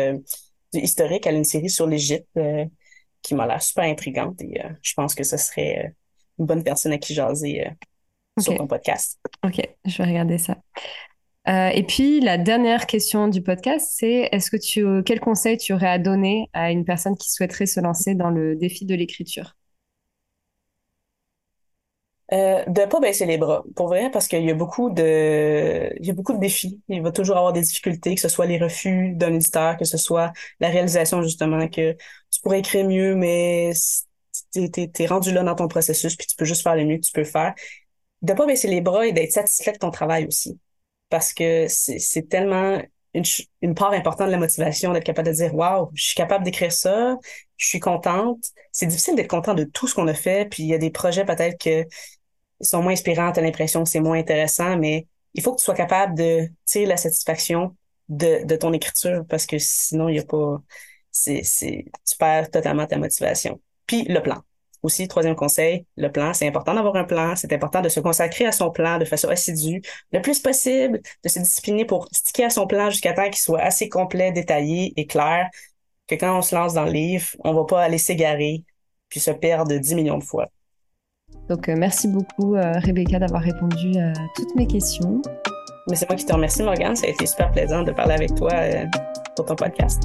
du 0.72 0.80
historique. 0.80 1.26
Elle 1.26 1.34
a 1.34 1.38
une 1.38 1.44
série 1.44 1.70
sur 1.70 1.86
l'Égypte 1.86 2.38
qui 3.20 3.34
m'a 3.34 3.46
l'air 3.46 3.62
super 3.62 3.84
intrigante 3.84 4.40
et 4.42 4.60
je 4.82 4.94
pense 4.94 5.14
que 5.14 5.22
ce 5.22 5.36
serait 5.36 5.94
une 6.38 6.46
bonne 6.46 6.64
personne 6.64 6.92
à 6.92 6.98
qui 6.98 7.14
jaser 7.14 7.68
sur 8.40 8.56
ton 8.56 8.66
podcast. 8.66 9.20
Ok, 9.44 9.60
je 9.84 9.98
vais 9.98 10.08
regarder 10.08 10.38
ça. 10.38 10.56
Euh, 11.48 11.68
et 11.70 11.82
puis 11.82 12.20
la 12.20 12.38
dernière 12.38 12.86
question 12.86 13.26
du 13.28 13.42
podcast, 13.42 13.94
c'est 13.98 14.28
est-ce 14.30 14.50
que 14.50 14.56
tu 14.56 15.02
quel 15.04 15.18
conseil 15.18 15.56
tu 15.56 15.72
aurais 15.72 15.88
à 15.88 15.98
donner 15.98 16.48
à 16.52 16.70
une 16.70 16.84
personne 16.84 17.16
qui 17.16 17.32
souhaiterait 17.32 17.66
se 17.66 17.80
lancer 17.80 18.14
dans 18.14 18.30
le 18.30 18.54
défi 18.54 18.86
de 18.86 18.94
l'écriture? 18.94 19.56
Euh, 22.32 22.64
de 22.66 22.86
pas 22.86 22.98
baisser 23.00 23.26
les 23.26 23.36
bras, 23.36 23.62
pour 23.76 23.88
vrai, 23.88 24.10
parce 24.10 24.26
qu'il 24.26 24.42
y 24.44 24.50
a 24.50 24.54
beaucoup 24.54 24.88
de, 24.88 25.92
y 26.02 26.10
a 26.10 26.14
beaucoup 26.14 26.32
de 26.32 26.38
défis. 26.38 26.80
Il 26.88 27.02
va 27.02 27.12
toujours 27.12 27.36
avoir 27.36 27.52
des 27.52 27.60
difficultés, 27.60 28.14
que 28.14 28.20
ce 28.22 28.28
soit 28.30 28.46
les 28.46 28.58
refus 28.58 29.12
d'un 29.14 29.34
éditeur, 29.34 29.76
que 29.76 29.84
ce 29.84 29.98
soit 29.98 30.32
la 30.58 30.68
réalisation 30.70 31.20
justement 31.22 31.68
que 31.68 31.92
tu 32.30 32.40
pourrais 32.42 32.60
écrire 32.60 32.86
mieux, 32.88 33.14
mais 33.16 33.72
t'es, 34.52 34.90
es, 34.98 35.06
rendu 35.06 35.32
là 35.32 35.42
dans 35.42 35.54
ton 35.56 35.68
processus, 35.68 36.16
puis 36.16 36.26
tu 36.26 36.36
peux 36.36 36.46
juste 36.46 36.62
faire 36.62 36.76
le 36.76 36.86
mieux 36.86 36.96
que 36.96 37.02
tu 37.02 37.12
peux 37.12 37.24
faire. 37.24 37.54
De 38.22 38.32
pas 38.32 38.46
baisser 38.46 38.68
les 38.68 38.80
bras 38.80 39.06
et 39.06 39.12
d'être 39.12 39.32
satisfait 39.32 39.72
de 39.72 39.78
ton 39.78 39.90
travail 39.90 40.26
aussi 40.26 40.58
parce 41.12 41.32
que 41.32 41.66
c'est 41.68 42.28
tellement 42.28 42.82
une, 43.14 43.74
part 43.74 43.92
importante 43.92 44.28
de 44.28 44.32
la 44.32 44.38
motivation 44.38 44.92
d'être 44.92 45.04
capable 45.04 45.28
de 45.28 45.34
dire 45.34 45.54
waouh 45.54 45.90
je 45.94 46.02
suis 46.02 46.14
capable 46.14 46.44
d'écrire 46.44 46.72
ça 46.72 47.18
je 47.58 47.66
suis 47.66 47.78
contente 47.78 48.42
c'est 48.72 48.86
difficile 48.86 49.14
d'être 49.14 49.28
content 49.28 49.52
de 49.54 49.64
tout 49.64 49.86
ce 49.86 49.94
qu'on 49.94 50.08
a 50.08 50.14
fait 50.14 50.48
puis 50.48 50.62
il 50.62 50.68
y 50.70 50.74
a 50.74 50.78
des 50.78 50.90
projets 50.90 51.26
peut-être 51.26 51.62
que 51.62 51.86
sont 52.62 52.82
moins 52.82 52.92
inspirants 52.92 53.30
t'as 53.32 53.42
l'impression 53.42 53.84
que 53.84 53.90
c'est 53.90 54.00
moins 54.00 54.18
intéressant 54.18 54.78
mais 54.78 55.06
il 55.34 55.42
faut 55.42 55.52
que 55.52 55.58
tu 55.58 55.64
sois 55.64 55.74
capable 55.74 56.14
de 56.16 56.48
tirer 56.64 56.86
la 56.86 56.96
satisfaction 56.96 57.76
de, 58.08 58.44
de 58.44 58.56
ton 58.56 58.72
écriture 58.72 59.24
parce 59.28 59.46
que 59.46 59.58
sinon, 59.58 60.08
il 60.08 60.16
y 60.16 60.18
a 60.18 60.24
pas, 60.24 60.62
c'est, 61.10 61.42
tu 61.42 62.16
perds 62.18 62.50
totalement 62.50 62.86
ta 62.86 62.98
motivation. 62.98 63.60
Puis 63.86 64.04
le 64.04 64.20
plan. 64.20 64.42
Aussi, 64.82 65.06
troisième 65.06 65.36
conseil, 65.36 65.86
le 65.96 66.10
plan. 66.10 66.34
C'est 66.34 66.48
important 66.48 66.74
d'avoir 66.74 66.96
un 66.96 67.04
plan. 67.04 67.36
C'est 67.36 67.52
important 67.52 67.80
de 67.80 67.88
se 67.88 68.00
consacrer 68.00 68.46
à 68.46 68.52
son 68.52 68.70
plan 68.70 68.98
de 68.98 69.04
façon 69.04 69.28
assidue, 69.28 69.80
le 70.12 70.20
plus 70.20 70.40
possible, 70.40 71.00
de 71.22 71.28
se 71.28 71.38
discipliner 71.38 71.84
pour 71.84 72.08
sticker 72.12 72.46
à 72.46 72.50
son 72.50 72.66
plan 72.66 72.90
jusqu'à 72.90 73.12
temps 73.12 73.26
qu'il 73.26 73.36
soit 73.36 73.60
assez 73.60 73.88
complet, 73.88 74.32
détaillé 74.32 74.92
et 74.96 75.06
clair 75.06 75.48
que 76.08 76.16
quand 76.16 76.36
on 76.36 76.42
se 76.42 76.54
lance 76.54 76.74
dans 76.74 76.84
le 76.84 76.92
livre, 76.92 77.26
on 77.44 77.54
va 77.54 77.64
pas 77.64 77.82
aller 77.82 77.98
s'égarer 77.98 78.64
puis 79.08 79.20
se 79.20 79.30
perdre 79.30 79.76
10 79.76 79.94
millions 79.94 80.16
de 80.16 80.24
fois. 80.24 80.48
Donc, 81.48 81.68
euh, 81.68 81.74
merci 81.76 82.08
beaucoup, 82.08 82.54
euh, 82.54 82.72
Rebecca, 82.78 83.18
d'avoir 83.18 83.42
répondu 83.42 83.98
à 83.98 84.12
toutes 84.34 84.54
mes 84.56 84.66
questions. 84.66 85.20
Mais 85.88 85.96
c'est 85.96 86.08
moi 86.08 86.16
qui 86.16 86.24
te 86.24 86.32
remercie, 86.32 86.62
Morgane. 86.62 86.96
Ça 86.96 87.06
a 87.06 87.10
été 87.10 87.26
super 87.26 87.50
plaisant 87.50 87.82
de 87.82 87.92
parler 87.92 88.14
avec 88.14 88.34
toi 88.34 88.52
euh, 88.54 88.86
pour 89.36 89.44
ton 89.44 89.56
podcast. 89.56 90.04